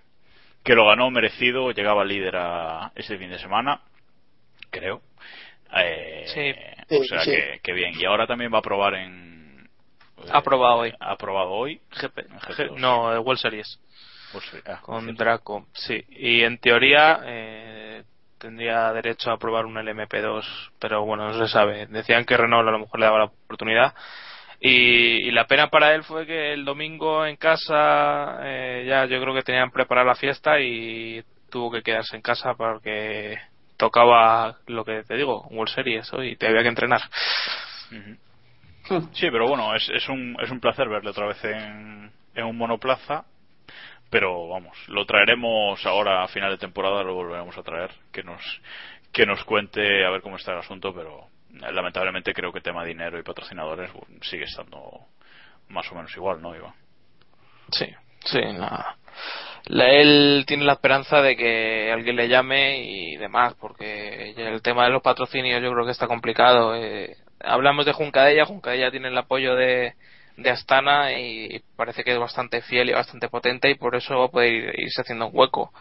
[0.62, 3.80] que lo ganó merecido, llegaba líder a este fin de semana,
[4.70, 5.02] creo.
[5.76, 6.96] Eh, Sí.
[7.00, 7.30] o sea sí.
[7.30, 7.94] Que, que bien.
[7.98, 9.68] Y ahora también va a probar en.
[10.30, 10.94] Ha probado hoy.
[11.00, 11.80] Ha probado hoy.
[11.90, 12.76] GP, GP2.
[12.78, 13.80] no, eh, World Series.
[14.66, 15.16] Ah, Con GP2.
[15.16, 16.04] Draco, sí.
[16.10, 18.04] Y en teoría eh,
[18.38, 20.44] tendría derecho a probar un LMP2,
[20.78, 21.86] pero bueno, no se sabe.
[21.86, 23.94] Decían que Renault a lo mejor le daba la oportunidad.
[24.64, 29.20] Y, y la pena para él fue que el domingo en casa eh, ya yo
[29.20, 31.20] creo que tenían preparada la fiesta y
[31.50, 33.36] tuvo que quedarse en casa porque
[33.76, 37.00] tocaba lo que te digo, World Series hoy y te había que entrenar.
[37.90, 39.08] Ujú.
[39.14, 42.56] Sí, pero bueno, es, es, un, es un placer verle otra vez en, en un
[42.56, 43.24] monoplaza.
[44.10, 48.42] Pero vamos, lo traeremos ahora a final de temporada, lo volveremos a traer, que nos,
[49.10, 53.18] que nos cuente a ver cómo está el asunto, pero lamentablemente creo que tema dinero
[53.18, 55.06] y patrocinadores bueno, sigue estando
[55.68, 56.74] más o menos igual, ¿no, Iván?
[57.70, 57.86] Sí,
[58.24, 58.40] sí.
[58.42, 58.96] La-
[59.92, 64.90] él tiene la esperanza de que alguien le llame y demás, porque el tema de
[64.90, 66.74] los patrocinios yo creo que está complicado.
[66.74, 69.94] Eh, hablamos de Juncadella, Juncadella tiene el apoyo de,
[70.50, 74.74] Astana y parece que es bastante fiel y bastante potente y por eso puede ir-
[74.78, 75.72] irse haciendo un hueco.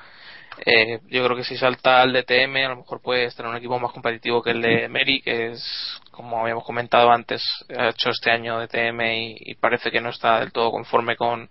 [0.66, 3.58] Eh, yo creo que si salta al DTM a lo mejor puede estar en un
[3.58, 7.42] equipo más competitivo que el de Meri, que es, como habíamos comentado antes,
[7.76, 11.50] ha hecho este año DTM y, y parece que no está del todo conforme con,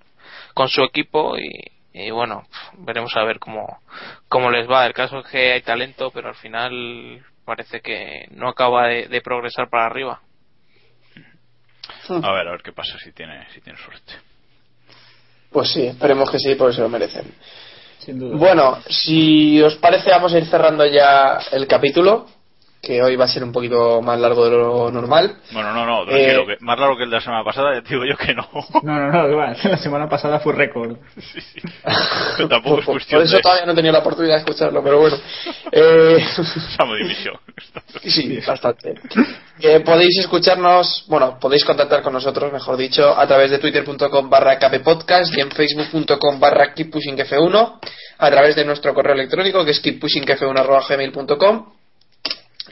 [0.55, 1.51] con su equipo y,
[1.93, 2.47] y bueno,
[2.79, 3.81] veremos a ver cómo,
[4.29, 4.87] cómo les va.
[4.87, 9.21] El caso es que hay talento, pero al final parece que no acaba de, de
[9.23, 10.21] progresar para arriba.
[12.09, 14.13] A ver, a ver qué pasa si tiene, si tiene suerte.
[15.51, 17.35] Pues sí, esperemos que sí, porque se lo merecen.
[18.09, 22.27] Bueno, si os parece, vamos a ir cerrando ya el capítulo,
[22.83, 25.37] que hoy va a ser un poquito más largo de lo normal.
[25.53, 27.83] Bueno, no, no, Eh, tranquilo, que más largo que el de la semana pasada, ya
[27.83, 28.49] te digo yo que no.
[28.83, 30.97] No, no, no, va, la semana pasada fue récord.
[31.21, 31.61] Sí, sí.
[32.37, 34.41] Pero tampoco es por, cuestión por eso de todavía no he tenido la oportunidad de
[34.41, 35.17] escucharlo, pero bueno.
[35.71, 36.19] Eh,
[36.77, 37.37] Samo división.
[38.03, 38.95] sí, bastante.
[39.61, 44.59] Que podéis escucharnos, bueno, podéis contactar con nosotros, mejor dicho, a través de twitter.com barra
[44.59, 47.79] kppodcast y en facebook.com barra keeppushingf1,
[48.19, 51.80] a través de nuestro correo electrónico que es keeppushingf1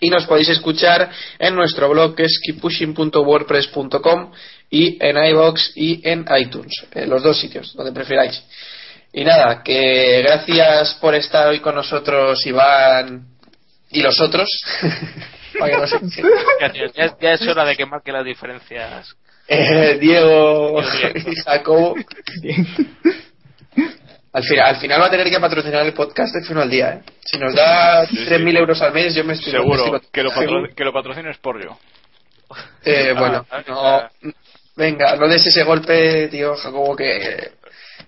[0.00, 4.32] y nos podéis escuchar en nuestro blog que es keeppushing.wordpress.com
[4.70, 8.42] y en iVoox y en iTunes, en los dos sitios, donde prefiráis.
[9.12, 13.26] Y nada, que gracias por estar hoy con nosotros, Iván
[13.90, 14.48] y los otros.
[15.58, 16.22] Para que no se-
[17.20, 19.14] Ya, es hora de que marque las diferencias.
[19.48, 21.30] Eh, Diego Diego.
[21.30, 21.94] y Jacobo.
[24.38, 26.90] Al final, al final va a tener que patrocinar el podcast de Fino al Día.
[26.94, 27.00] ¿eh?
[27.24, 28.24] Si nos da Sí, sí.
[28.26, 30.92] 3.000 euros al mes, yo me estoy Seguro me estoy- que lo, patro- que lo
[30.92, 31.76] patrocines por yo.
[32.84, 34.10] Eh, bueno, Ah, no, ah.
[34.76, 37.50] venga, no des ese golpe, tío Jacobo, que,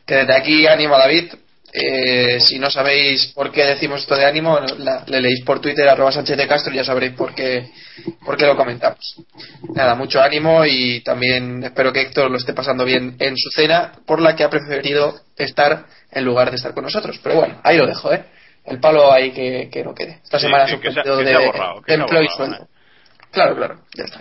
[0.07, 1.33] que desde aquí animo a David.
[1.73, 5.89] Eh, si no sabéis por qué decimos esto de ánimo, la- le leéis por Twitter
[5.89, 7.71] arroba Sánchez de Castro y ya sabréis por qué,
[8.25, 9.17] por qué lo comentamos.
[9.75, 13.93] Nada, mucho ánimo y también espero que Héctor lo esté pasando bien en su cena,
[14.05, 17.21] por la que ha preferido estar en lugar de estar con nosotros.
[17.23, 18.25] Pero bueno, ahí lo dejo, ¿eh?
[18.65, 20.21] El palo ahí que, que no quede.
[20.25, 22.69] Esta Sí, semana sí, que se de, borrado, de empleo y sueldo.
[23.31, 24.21] Claro, claro, ya está.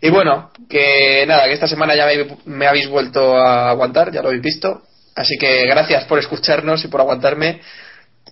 [0.00, 4.20] Y bueno, que nada, que esta semana ya me, me habéis vuelto a aguantar, ya
[4.22, 4.82] lo habéis visto.
[5.14, 7.60] Así que gracias por escucharnos y por aguantarme.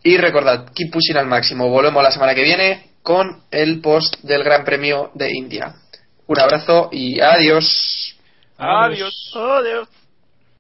[0.02, 1.68] Y recordad, keep pushing al máximo.
[1.68, 5.74] Volvemos la semana que viene con el post del Gran Premio de India.
[6.26, 8.16] Un abrazo y adiós.
[8.56, 9.32] Adiós.
[9.34, 10.01] Adiós.